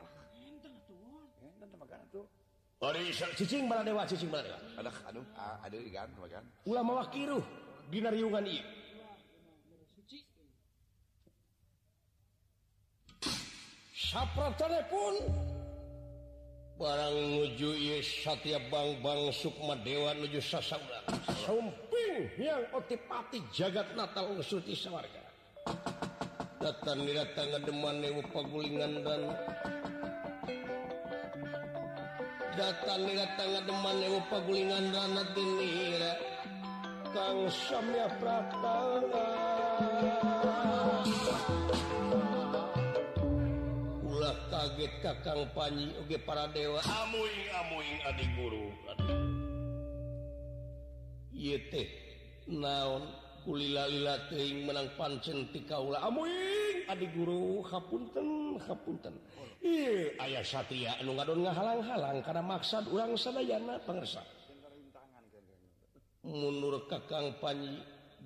Ori 2.81 3.13
cicing 3.13 3.69
mana 3.69 3.85
dewa 3.85 4.09
cicing 4.09 4.33
mana 4.33 4.45
dewa. 4.45 4.61
Ada 4.81 4.91
aduh 5.13 5.25
ah, 5.37 5.61
ada 5.61 5.77
ikan 5.77 6.09
makan. 6.17 6.45
Ulah 6.65 6.81
mawah 6.81 7.09
kiru 7.13 7.45
di 7.93 8.01
nariungan 8.01 8.45
iya. 8.49 8.65
ieu. 8.65 8.73
Sapratane 13.93 14.81
pun 14.89 15.15
barang 16.81 17.17
nuju 17.37 17.71
iya 17.73 18.01
satya 18.01 18.61
bang-bang 18.73 19.29
Sukma 19.33 19.77
Dewa 19.85 20.17
nuju 20.17 20.41
sasaula. 20.41 21.05
Sumping 21.45 22.33
yang 22.41 22.65
otipati 22.73 23.45
jagat 23.53 23.93
natal 23.93 24.33
ngusuti 24.37 24.73
sawarga. 24.73 25.25
datang 26.65 27.05
datang 27.05 27.61
deman 27.61 28.01
pagulingan 28.33 29.05
dan 29.05 29.21
datang 32.57 33.05
datang 33.05 33.53
deman 33.69 34.01
pagulingan 34.33 34.89
dan 34.89 35.13
nira 35.61 36.13
kang 37.13 37.53
samya 37.53 38.09
pratama. 38.17 39.29
Ulah 44.09 44.37
kaget 44.49 44.93
kakang 45.05 45.45
panji 45.53 45.93
oge 46.01 46.17
para 46.25 46.49
dewa. 46.57 46.81
Amuing 46.81 47.45
amuing 47.61 47.99
adik 48.09 48.29
guru. 48.41 48.73
Ieu 51.37 51.61
teh 51.69 51.93
naon? 52.49 53.24
kulila-lila 53.45 54.17
teing 54.33 54.65
menang 54.65 54.89
pancen 54.97 55.53
ti 55.53 55.63
kaula. 55.69 56.01
Amuing 56.01 56.89
adi 56.89 57.07
guru 57.13 57.61
hapunten 57.69 58.57
hapunten. 58.65 59.15
Ieu 59.61 60.17
aya 60.17 60.41
satria 60.41 60.97
anu 61.01 61.13
ngadon 61.17 61.45
ngahalang-halang 61.45 62.19
karena 62.25 62.43
maksud 62.43 62.89
urang 62.89 63.15
sadayana 63.15 63.77
pangersa. 63.85 64.25
Munur 66.25 66.89
kakang 66.89 67.37
panji 67.37 67.77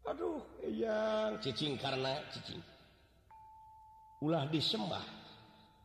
Aduh 0.08 0.40
yang 0.66 1.36
cicing 1.38 1.76
karena 1.76 2.16
cicing. 2.32 2.71
ulah 4.22 4.46
disembah 4.46 5.02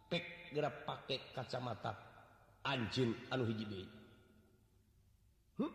pek 0.05 0.53
gerak 0.53 0.85
pakai 0.85 1.33
kacamata 1.33 1.91
anjing 2.61 3.11
anu 3.33 3.43
hiji 3.49 3.65
hmm? 5.57 5.71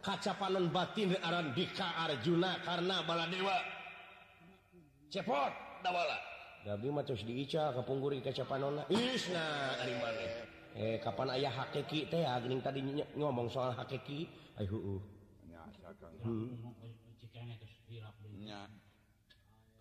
kaca 0.00 0.32
panon 0.40 0.72
batin 0.72 1.12
aran 1.20 1.52
dika 1.52 2.08
Arjuna 2.08 2.64
karena 2.64 3.04
baladewa. 3.04 3.56
Cepot 5.10 5.52
dawala. 5.84 6.16
Gabri 6.64 6.88
mah 6.88 7.04
tos 7.04 7.22
diica 7.26 7.76
kapungguri 7.76 8.24
kaca 8.24 8.46
panonna. 8.48 8.86
Isna 8.88 9.76
ari 9.80 9.94
maneh 10.00 10.50
eh 10.78 11.02
kapan 11.02 11.34
ayah 11.34 11.50
hakiki 11.50 12.06
teh 12.06 12.22
geuning 12.22 12.62
tadi 12.62 12.78
ngomong 13.18 13.50
soal 13.50 13.74
hakiki 13.74 14.30
ayo 14.54 14.70
heeh 14.70 15.00
hmm. 16.22 16.46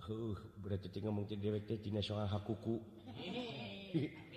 huh, 0.09 0.37
berarti 0.57 0.89
ngomong 1.01 1.29
ti 1.29 1.37
dewek 1.37 1.69
teh 1.69 1.77
tina 1.77 2.01
soal 2.01 2.25
hak 2.25 2.41
kuku 2.41 2.81
hmm, 3.13 4.35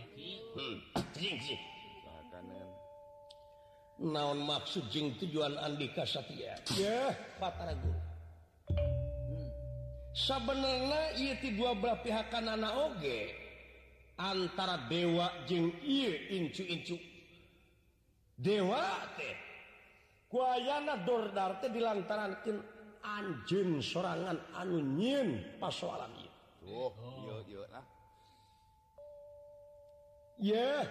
naon 4.02 4.42
maksud 4.42 4.90
jeung 4.90 5.14
tujuan 5.16 5.54
Andika 5.62 6.02
Satya? 6.02 6.58
Ya 6.74 7.14
Patara 7.38 7.72
Guru 7.78 8.00
hmm. 8.74 9.50
sabenerna 10.12 11.16
ieu 11.16 11.38
ti 11.38 11.54
dua 11.54 11.72
belah 11.78 12.02
pihak 12.02 12.28
kanana 12.28 12.90
oge 12.90 13.32
antara 14.18 14.90
dewa 14.90 15.30
jeung 15.48 15.72
ieu 15.82 16.12
incu-incu. 16.34 16.98
Dewa 18.42 18.82
teh 19.14 19.36
kuayana 20.26 21.04
dordar 21.06 21.62
teh 21.62 21.70
dilantaran 21.70 22.42
anjeun 23.02 23.82
sorangan 23.82 24.38
anu 24.54 24.78
nyin 24.80 25.58
pasoalan 25.58 26.10
ieu. 26.18 26.32
Oh, 26.70 26.94
ieu 27.26 27.38
ieu 27.50 27.64
lah. 27.68 27.84
Ya, 30.42 30.86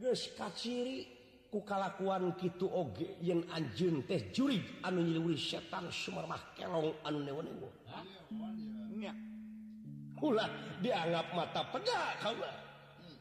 geus 0.00 0.32
kaciri 0.36 1.08
ku 1.50 1.66
kalakuan 1.66 2.32
kitu 2.38 2.68
oge 2.70 3.18
yen 3.20 3.44
anjeun 3.50 4.04
teh 4.06 4.30
jurig 4.32 4.62
anu 4.86 5.02
nyiliwuri 5.02 5.36
setan 5.36 5.90
sumermah 5.90 6.54
kelong 6.56 6.94
anu 7.04 7.18
newa-newa. 7.24 7.70
Nya. 8.94 9.12
Ulah 10.20 10.48
dianggap 10.84 11.32
mata 11.32 11.64
pega 11.72 12.20
kaula. 12.20 12.52
Hmm. 13.00 13.18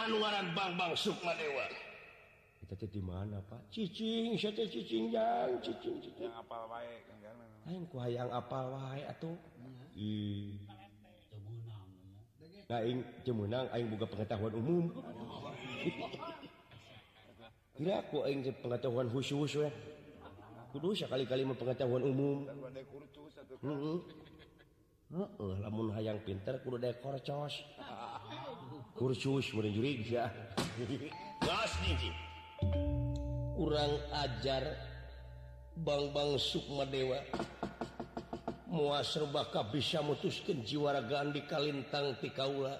Anu 0.00 0.16
ngaran 0.24 0.56
Bang 0.56 0.72
Bang 0.80 0.96
Sukma 0.96 1.36
Dewa. 1.36 1.87
di 2.76 3.00
mana 3.00 3.40
Pak 3.40 3.72
cicing 3.72 4.36
cicing 4.36 5.08
yang 5.08 5.56
cicing 5.64 5.96
cicing 6.04 6.32
apal 6.36 6.68
wae 6.68 7.00
aing 7.64 7.84
ku 7.88 7.96
hayang 7.96 8.28
apal 8.28 8.68
wae 8.76 9.00
atuh 9.08 9.36
i 9.96 10.52
nah 12.68 12.84
aing 12.84 13.00
cemunang 13.24 13.64
aing 13.72 13.88
boga 13.88 14.04
pengetahuan 14.04 14.52
umum 14.52 14.92
Kira 17.78 18.02
aku 18.02 18.26
aing 18.26 18.42
pengetahuan 18.58 19.06
khusus 19.06 19.54
ya. 19.54 19.70
Kudu 20.74 20.98
sekali-kali 20.98 21.46
mah 21.46 21.54
pengetahuan 21.54 22.02
umum. 22.02 22.42
Heeh. 23.62 23.98
Heeh, 25.14 25.52
lamun 25.62 25.94
hayang 25.94 26.18
pinter 26.26 26.58
kudu 26.66 26.82
daya 26.82 26.98
korcos. 26.98 27.54
Kursus 28.98 29.54
meureun 29.54 29.78
jurig 29.78 30.10
ya. 30.10 30.26
Gas 31.38 31.78
nih. 31.86 32.27
kurang 33.58 33.98
ajar 34.14 34.62
Bang-bang 35.74 36.38
Sukma 36.38 36.86
Dewa 36.86 37.18
muaser 38.70 39.26
bisa 39.74 39.98
mutuskan 40.04 40.62
jiwaragaan 40.62 41.34
di 41.34 41.42
Kalintang 41.46 42.14
ti 42.22 42.30
Kaula. 42.30 42.78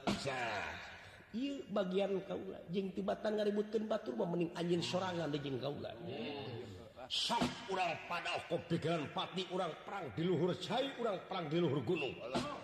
Bagian 1.75 2.23
Kaula. 2.27 2.59
Jeng 2.71 2.95
tibatan 2.95 3.39
ngaributkan 3.39 3.87
Batur 3.89 4.15
memening 4.15 4.51
anjing 4.55 4.83
sorangan 4.83 5.31
di 5.31 5.39
Kaula. 5.59 5.91
Sok 7.09 7.73
urang 7.73 7.97
pada 8.05 8.37
kok 8.53 8.69
pikiran 8.69 9.09
pati 9.17 9.49
orang 9.49 9.73
perang 9.81 10.13
di 10.13 10.29
luhur 10.29 10.53
cai 10.61 10.93
orang 11.01 11.17
perang 11.25 11.49
di 11.49 11.57
luhur 11.57 11.81
gunung. 11.81 12.13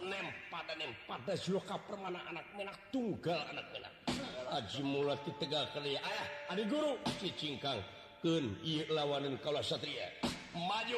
Nem 0.04 0.26
pada 0.52 0.76
nem 0.76 0.92
pada 1.08 1.32
siloka 1.32 1.80
permana 1.80 2.20
anak 2.28 2.44
menak 2.52 2.76
tunggal 2.92 3.40
anak 3.48 3.64
menak. 3.72 3.92
Aji 4.52 4.84
mulat 4.84 5.16
ditegakkan 5.24 5.88
ya 5.88 5.96
ayah 5.96 6.26
adik 6.52 6.68
guru 6.68 7.00
cicingkang. 7.16 7.80
Iya 8.24 8.88
lawanin 8.88 9.36
kalau 9.44 9.60
Satria. 9.60 10.08
Maju. 10.56 10.96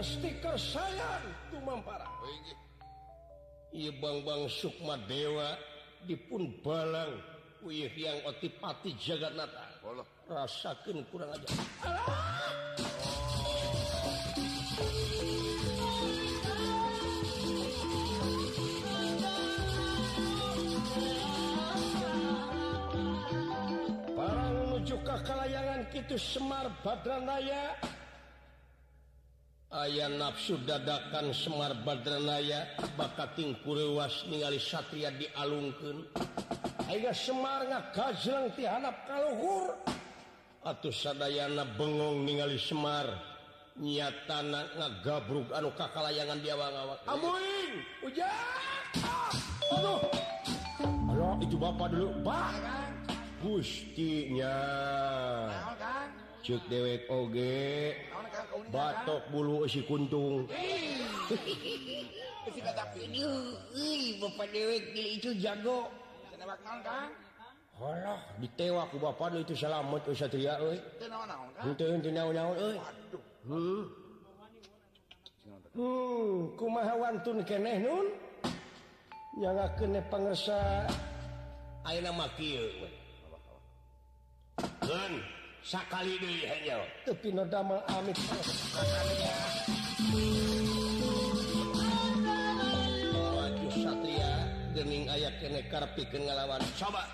Stiker 0.00 0.56
sayang 0.56 1.28
Tumampara 1.52 2.08
Iya 3.68 3.92
Bang-bang 4.00 4.48
Sukma 4.48 4.96
Dewa 5.04 5.60
dipun 6.08 6.56
Balang. 6.64 7.20
Wih 7.60 7.92
yang 7.92 8.16
otipati 8.24 8.96
jagat 8.96 9.36
nata 9.36 9.68
rasakan 10.24 11.04
kurang 11.12 11.36
aja 11.36 11.48
itu 26.10 26.42
Semar 26.42 26.66
Badranaya. 26.82 27.78
Aya 29.70 30.10
nafsu 30.10 30.58
dadakan 30.66 31.30
Semar 31.30 31.70
Badranaya. 31.86 32.66
Bakating 32.98 33.54
kurewas 33.62 34.26
ningali 34.26 34.58
Satria 34.58 35.14
dialungkan 35.14 36.02
Aiga 36.90 37.14
Semar 37.14 37.62
ngakajlang 37.62 38.50
tihanap 38.58 39.06
kaluhur. 39.06 39.78
Atuh 40.66 40.90
sadayana 40.90 41.62
bengong 41.78 42.26
ningali 42.26 42.58
Semar. 42.58 43.06
Nyatana 43.78 44.66
ngagabruk 44.82 45.54
anu 45.54 45.70
kakalayangan 45.78 46.42
dia 46.42 46.58
wangawak. 46.58 47.06
Amuing! 47.06 47.86
Ujak! 48.02 48.98
Aduh! 49.78 50.02
Halo 50.82 51.38
itu 51.38 51.54
bapak 51.54 51.94
dulu. 51.94 52.10
Pak 52.26 52.50
gustinya. 53.40 54.56
Nah, 55.48 55.72
cuk 56.44 56.62
dewek 56.68 57.06
oge. 57.08 57.96
Batok 58.72 59.22
bulu 59.32 59.66
si 59.68 59.80
kuntung. 59.84 60.46
Dewek 64.50 64.82
itu 64.96 65.30
jago. 65.38 65.88
Allah 67.80 68.20
ditewa 68.36 68.84
ku 68.92 69.00
bapak 69.00 69.40
itu 69.40 69.56
selamat 69.56 70.12
satria 70.12 70.60
euy 70.60 70.76
henteu 71.64 71.96
henteu 71.96 72.12
naon-naon 72.12 72.56
euy 72.60 72.76
hmm. 73.48 73.82
Hmm 75.72 76.36
kumaha 76.60 76.92
wantun 77.00 77.40
keneh 77.40 77.80
nun? 77.80 78.12
Yang 79.40 79.80
kene 79.80 80.04
pangersa. 80.12 80.84
Ayeuna 81.88 82.12
mah 82.12 82.28
kieu 82.36 82.68
kan 84.90 85.12
sakali 85.64 86.16
tepi 87.06 87.30
damel 87.48 87.80
amit. 87.96 88.16
Satria 93.70 94.32
dening 94.74 95.06
ayat 95.06 95.34
kene 95.38 95.62
karpi 95.70 96.02
ngalawan. 96.10 96.60
Coba. 96.76 97.06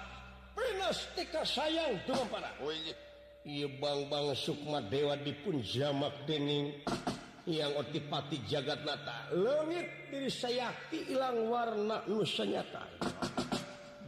Prinostika 0.57 1.44
sayang 1.44 2.01
turun 2.09 2.24
pada. 2.32 2.49
Oh, 2.64 2.72
iya. 2.72 3.68
Bang 3.78 4.09
bang 4.11 4.34
Sukma 4.34 4.82
Dewa 4.82 5.14
dipun 5.20 5.61
jamak 5.62 6.26
dening 6.26 6.72
yang 7.47 7.76
otipati 7.78 8.40
jagat 8.49 8.82
nata. 8.82 9.30
Langit 9.36 9.86
diri 10.11 10.32
sayakti 10.32 11.12
ilang 11.12 11.47
warna 11.47 12.03
nusa 12.09 12.42
nyata 12.42 12.82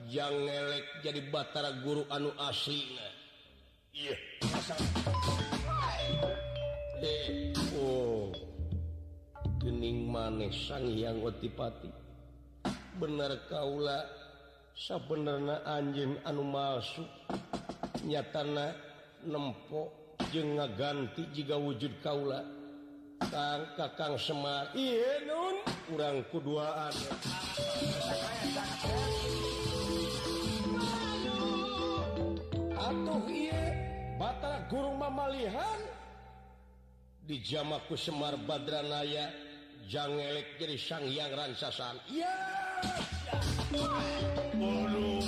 jangan 0.08 0.48
ngelek 0.48 0.84
jadi 1.04 1.20
batara 1.28 1.70
guru 1.84 2.08
anu 2.08 2.32
asli 2.40 2.80
iya. 3.92 4.08
yeah. 4.08 4.20
oh. 7.78 8.34
Dening 9.62 10.10
maneh 10.10 10.50
sang 10.50 10.86
yang 10.90 11.22
otipati. 11.22 11.90
Bener 12.98 13.46
Kaula 13.46 14.02
sabenerna 14.74 15.62
anjing 15.62 16.18
anu 16.26 16.42
masuk 16.42 17.06
nyatana 18.02 18.74
nempok 19.22 20.18
je 20.34 20.42
ngaganti 20.42 21.22
jika 21.30 21.54
wujud 21.54 21.94
Kaula. 22.02 22.42
Kang 23.18 23.66
Kakang 23.74 24.14
Semar. 24.14 24.70
Iun 24.78 25.58
kurang 25.90 26.22
keduaan 26.30 26.94
atuh 32.88 33.24
iya 33.28 33.57
guru 34.68 34.92
mamalihan. 34.94 35.80
Di 37.28 37.44
jamaku 37.44 37.92
Semar 37.96 38.40
Badranaya 38.40 39.28
jangan 39.84 40.16
elek 40.16 40.56
jadi 40.56 40.76
sang 40.80 41.04
yang 41.08 41.32
ransasan 41.36 41.96
ya! 42.08 42.32
Bulu. 44.56 45.20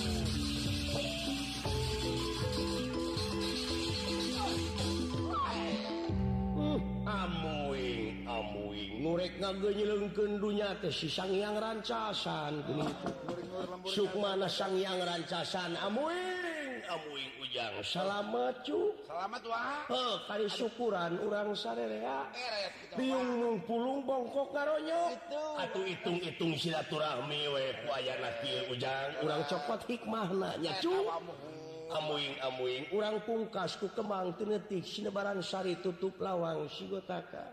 amuing 7.11 8.25
amuing. 8.25 8.93
Nurek 9.03 9.33
nganggo 9.41 9.69
nyelengkeun 9.73 10.41
dunya 10.41 10.73
teh 10.81 10.93
si 10.93 11.11
sang 11.11 11.33
yang 11.35 11.59
rancasan 11.59 12.65
Sukmana 13.85 14.49
sang 14.49 14.79
yang 14.79 15.01
rancasan 15.05 15.77
amuing. 15.85 16.60
amuing 16.91 17.31
ujang. 17.43 17.75
Salamet 17.87 18.67
salamet 19.07 19.43
kali 20.27 20.47
syukuran 20.51 21.19
urang 21.23 21.55
sarerea. 21.55 22.27
Biung 22.99 23.63
pulung 23.65 24.03
bongkok 24.03 24.51
karonyo 24.51 25.15
atuh 25.63 25.87
itung-itung 25.87 26.59
silaturahmi 26.59 27.41
we 27.55 27.65
ku 27.85 27.89
ayana 27.95 28.31
kieu 28.43 28.67
ujang. 28.75 29.09
Urang 29.23 29.43
copot 29.47 29.81
hikmahna 29.87 30.59
nya 30.59 30.75
cu. 30.83 30.93
amuing 31.91 32.39
amuing 32.47 32.85
urang 32.95 33.19
pungkas 33.27 33.75
ku 33.75 33.91
kemang 33.91 34.31
teu 34.39 34.47
neutik 34.47 34.87
sinebaran 34.87 35.43
sari 35.43 35.75
tutup 35.83 36.15
lawang 36.23 36.71
sigotaka 36.71 37.51